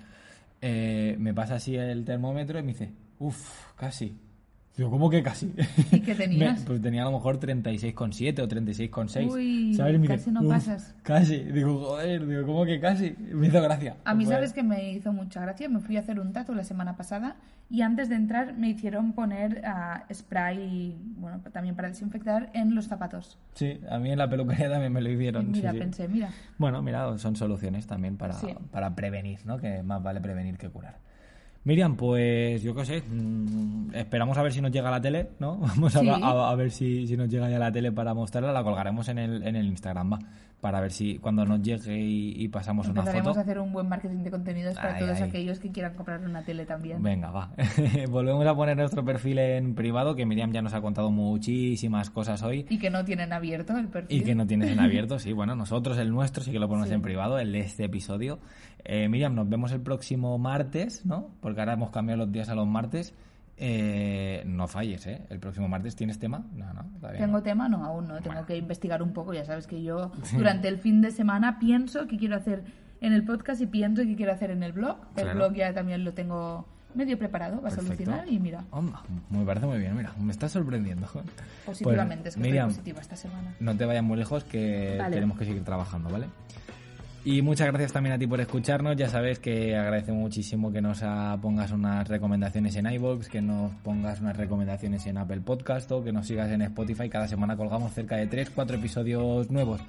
Eh, 0.62 1.16
me 1.18 1.34
pasa 1.34 1.56
así 1.56 1.76
el 1.76 2.06
termómetro 2.06 2.58
y 2.58 2.62
me 2.62 2.68
dice, 2.68 2.90
uff, 3.18 3.74
casi. 3.76 4.18
Digo, 4.78 4.90
¿cómo 4.90 5.10
que 5.10 5.24
casi? 5.24 5.52
¿Y 5.90 6.00
qué 6.00 6.14
tenías? 6.14 6.60
Me- 6.60 6.66
pues 6.66 6.80
tenía 6.80 7.02
a 7.02 7.06
lo 7.06 7.12
mejor 7.12 7.40
36,7 7.40 8.40
o 8.40 8.48
36,6. 8.48 9.30
Uy, 9.32 9.74
¿sabes? 9.74 9.94
Me 9.94 9.98
dice, 10.06 10.14
casi 10.14 10.30
no 10.30 10.40
"Uf, 10.42 10.48
pasas". 10.48 10.94
Casi. 11.02 11.36
Digo, 11.38 11.80
joder, 11.80 12.26
digo, 12.26 12.46
¿cómo 12.46 12.64
que 12.64 12.78
casi? 12.80 13.14
Me 13.18 13.48
hizo 13.48 13.60
gracia. 13.60 13.96
A 14.04 14.14
mí, 14.14 14.24
Fue- 14.24 14.34
¿sabes 14.34 14.52
que 14.52 14.62
me 14.62 14.92
hizo 14.92 15.12
mucha 15.12 15.40
gracia? 15.40 15.68
Me 15.68 15.80
fui 15.80 15.96
a 15.96 16.00
hacer 16.00 16.20
un 16.20 16.32
tatu 16.32 16.54
la 16.54 16.62
semana 16.62 16.96
pasada 16.96 17.34
y 17.68 17.82
antes 17.82 18.08
de 18.08 18.14
entrar 18.14 18.56
me 18.56 18.68
hicieron 18.70 19.12
poner 19.14 19.62
ah, 19.64 20.04
spray, 20.14 20.96
bueno, 21.16 21.40
también 21.52 21.74
para 21.74 21.88
desinfectar, 21.88 22.48
en 22.54 22.76
los 22.76 22.86
zapatos. 22.86 23.36
Sí, 23.54 23.80
a 23.90 23.98
mí 23.98 24.12
en 24.12 24.18
la 24.18 24.30
peluquería 24.30 24.70
también 24.70 24.92
me 24.92 25.00
lo 25.00 25.10
hicieron. 25.10 25.50
mira, 25.50 25.72
sí. 25.72 25.78
pensé, 25.78 26.06
mira, 26.06 26.30
Bueno, 26.56 26.82
mira, 26.82 27.18
son 27.18 27.34
soluciones 27.34 27.86
también 27.88 28.16
para, 28.16 28.34
Sí. 28.34 28.46
para 28.70 28.94
prevenir, 28.94 29.40
¿no? 29.44 29.58
Que 29.58 29.82
más 29.82 30.00
vale 30.02 30.20
prevenir 30.20 30.56
que 30.56 30.68
curar. 30.68 30.98
Miriam, 31.68 31.96
pues 31.96 32.62
yo 32.62 32.74
qué 32.74 32.84
sé, 32.86 33.02
mm, 33.02 33.94
esperamos 33.94 34.38
a 34.38 34.42
ver 34.42 34.54
si 34.54 34.62
nos 34.62 34.70
llega 34.72 34.88
a 34.88 34.92
la 34.92 35.02
tele, 35.02 35.28
¿no? 35.38 35.58
Vamos 35.76 35.94
a, 35.96 36.00
Sí. 36.00 36.08
a- 36.08 36.50
a 36.50 36.54
ver 36.54 36.70
si, 36.70 37.06
si 37.06 37.14
nos 37.14 37.28
llega 37.28 37.50
ya 37.50 37.58
la 37.58 37.70
tele 37.70 37.92
para 37.92 38.14
mostrarla, 38.14 38.52
la 38.52 38.62
colgaremos 38.64 39.06
en 39.10 39.18
el, 39.18 39.42
en 39.46 39.54
el 39.54 39.66
Instagram, 39.66 40.14
va, 40.14 40.18
para 40.62 40.80
ver 40.80 40.90
si 40.92 41.18
cuando 41.18 41.44
nos 41.44 41.60
llegue 41.60 42.00
y, 42.00 42.42
y 42.42 42.48
pasamos 42.48 42.88
una 42.88 43.02
foto. 43.04 43.36
a 43.36 43.42
hacer 43.42 43.58
un 43.60 43.70
buen 43.72 43.86
marketing 43.86 44.24
de 44.24 44.30
contenidos 44.30 44.74
para 44.76 44.94
Ay, 44.94 45.00
todos 45.02 45.20
ay. 45.20 45.28
aquellos 45.28 45.58
que 45.60 45.70
quieran 45.70 45.92
comprar 45.94 46.20
una 46.24 46.42
tele 46.42 46.64
también. 46.64 47.02
Venga, 47.02 47.30
va. 47.30 47.52
Volvemos 48.10 48.46
a 48.46 48.54
poner 48.56 48.74
nuestro 48.76 49.04
perfil 49.04 49.38
en 49.38 49.74
privado, 49.74 50.16
que 50.16 50.24
Miriam 50.24 50.50
ya 50.50 50.62
nos 50.62 50.72
ha 50.72 50.80
contado 50.80 51.10
muchísimas 51.10 52.08
cosas 52.10 52.42
hoy. 52.42 52.64
Y 52.70 52.78
que 52.78 52.88
no 52.90 53.04
tienen 53.04 53.32
abierto 53.32 53.76
el 53.76 53.88
perfil. 53.88 54.16
Y 54.16 54.24
que 54.24 54.34
no 54.34 54.46
tienes 54.46 54.70
en 54.70 54.80
abierto, 54.80 55.18
sí. 55.20 55.32
Bueno, 55.34 55.54
nosotros, 55.54 55.98
el 55.98 56.10
nuestro, 56.10 56.42
sí 56.42 56.50
que 56.50 56.58
lo 56.58 56.66
ponemos 56.66 56.88
Sí. 56.88 56.94
en 56.94 57.02
privado, 57.02 57.38
el 57.38 57.52
de 57.52 57.60
este 57.60 57.84
episodio. 57.84 58.38
Eh, 58.84 59.08
Miriam, 59.08 59.34
nos 59.34 59.48
vemos 59.48 59.70
el 59.72 59.80
próximo 59.80 60.38
martes, 60.38 61.04
¿no? 61.04 61.28
Porque 61.40 61.57
ahora 61.60 61.74
hemos 61.74 61.90
cambiado 61.90 62.18
los 62.24 62.32
días 62.32 62.48
a 62.48 62.54
los 62.54 62.66
martes. 62.66 63.14
Eh, 63.60 64.42
no 64.46 64.68
falles, 64.68 65.04
¿eh? 65.08 65.22
El 65.30 65.40
próximo 65.40 65.68
martes 65.68 65.96
tienes 65.96 66.18
tema. 66.18 66.44
No, 66.54 66.72
no, 66.72 66.82
está. 66.94 67.12
¿Tengo 67.12 67.42
tema? 67.42 67.68
No, 67.68 67.84
aún 67.84 68.06
no. 68.06 68.20
Tengo 68.20 68.46
que 68.46 68.56
investigar 68.56 69.02
un 69.02 69.12
poco. 69.12 69.34
Ya 69.34 69.44
sabes 69.44 69.66
que 69.66 69.82
yo 69.82 70.12
durante 70.36 70.68
el 70.68 70.78
fin 70.78 71.00
de 71.00 71.10
semana 71.10 71.58
pienso 71.58 72.06
qué 72.06 72.16
quiero 72.18 72.36
hacer 72.36 72.62
en 73.00 73.12
el 73.12 73.24
podcast 73.24 73.60
y 73.60 73.66
pienso 73.66 74.02
qué 74.02 74.14
quiero 74.14 74.32
hacer 74.32 74.50
en 74.52 74.62
el 74.62 74.72
blog. 74.72 74.98
El 75.16 75.24
Claro. 75.24 75.34
blog 75.38 75.54
ya 75.54 75.72
también 75.74 76.04
lo 76.04 76.14
tengo 76.14 76.66
medio 76.94 77.18
preparado, 77.18 77.60
vas 77.60 77.74
a 77.74 77.76
Perfecto. 77.76 78.10
alucinar 78.10 78.32
y 78.32 78.38
mira, 78.40 78.64
Hombre, 78.70 78.94
me 79.30 79.44
parece 79.44 79.66
muy 79.66 79.78
bien, 79.78 79.94
mira, 79.96 80.12
me 80.18 80.32
estás 80.32 80.52
sorprendiendo. 80.52 81.06
positivamente, 81.66 82.22
Pues, 82.24 82.36
es 82.36 82.42
que 82.42 82.48
Miriam, 82.48 82.68
positiva 82.68 83.00
esta 83.00 83.14
semana. 83.16 83.54
no 83.60 83.76
te 83.76 83.84
vayas 83.84 84.02
muy 84.02 84.16
lejos 84.16 84.42
que 84.44 84.96
Vale. 84.98 85.14
tenemos 85.14 85.38
que 85.38 85.44
seguir 85.44 85.62
trabajando, 85.64 86.08
¿vale? 86.10 86.26
Y 87.24 87.42
muchas 87.42 87.66
gracias 87.66 87.92
también 87.92 88.14
a 88.14 88.18
ti 88.18 88.26
por 88.26 88.40
escucharnos. 88.40 88.96
Ya 88.96 89.08
sabes 89.08 89.38
que 89.38 89.76
agradecemos 89.76 90.20
muchísimo 90.22 90.72
que 90.72 90.80
nos 90.80 91.02
pongas 91.42 91.72
unas 91.72 92.08
recomendaciones 92.08 92.74
en 92.76 92.86
iVoox, 92.86 93.28
que 93.28 93.42
nos 93.42 93.72
pongas 93.82 94.20
unas 94.20 94.36
recomendaciones 94.36 95.06
en 95.06 95.18
Apple 95.18 95.40
Podcast 95.40 95.90
o 95.92 96.02
que 96.02 96.12
nos 96.12 96.26
sigas 96.26 96.50
en 96.50 96.62
Spotify. 96.62 97.08
Cada 97.08 97.28
semana 97.28 97.56
colgamos 97.56 97.92
cerca 97.92 98.16
de 98.16 98.28
3, 98.28 98.50
4 98.50 98.76
episodios 98.76 99.50
nuevos. 99.50 99.80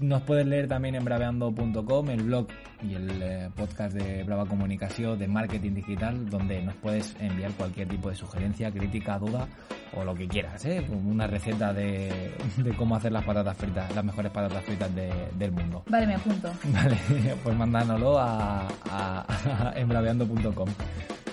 Nos 0.00 0.22
puedes 0.22 0.46
leer 0.46 0.68
también 0.68 0.94
en 0.94 1.04
braveando.com, 1.04 2.10
el 2.10 2.22
blog 2.22 2.46
y 2.82 2.94
el 2.94 3.22
eh, 3.22 3.50
podcast 3.56 3.92
de 3.94 4.22
Brava 4.22 4.46
Comunicación 4.46 5.18
de 5.18 5.26
Marketing 5.26 5.72
Digital, 5.74 6.30
donde 6.30 6.62
nos 6.62 6.76
puedes 6.76 7.16
enviar 7.18 7.50
cualquier 7.52 7.88
tipo 7.88 8.08
de 8.08 8.14
sugerencia, 8.14 8.70
crítica, 8.70 9.18
duda 9.18 9.48
o 9.96 10.04
lo 10.04 10.14
que 10.14 10.28
quieras, 10.28 10.64
¿eh? 10.64 10.86
Una 10.90 11.26
receta 11.26 11.72
de, 11.72 12.32
de 12.58 12.76
cómo 12.76 12.94
hacer 12.94 13.10
las 13.10 13.24
patatas 13.24 13.56
fritas, 13.56 13.92
las 13.94 14.04
mejores 14.04 14.30
patatas 14.30 14.64
fritas 14.64 14.94
de- 14.94 15.28
del 15.36 15.50
mundo. 15.50 15.82
Vale, 15.88 16.06
me 16.06 16.14
apunto. 16.14 16.52
Vale, 16.72 16.96
pues 17.42 17.56
mándanoslo 17.56 18.18
a, 18.18 18.68
a, 18.90 19.26
a 19.70 19.72
embraveando.com. 19.76 20.68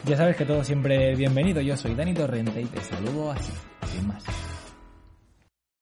Ya 0.06 0.18
sabes 0.18 0.36
que 0.36 0.46
todo 0.46 0.64
siempre 0.64 1.16
bienvenido. 1.16 1.62
Yo 1.62 1.78
soy 1.78 1.94
Dani 1.94 2.14
Torrente 2.14 2.60
y 2.62 2.66
te 2.66 2.82
saludo 2.82 3.32
así, 3.32 3.52
sin 3.94 4.08
más. 4.08 4.24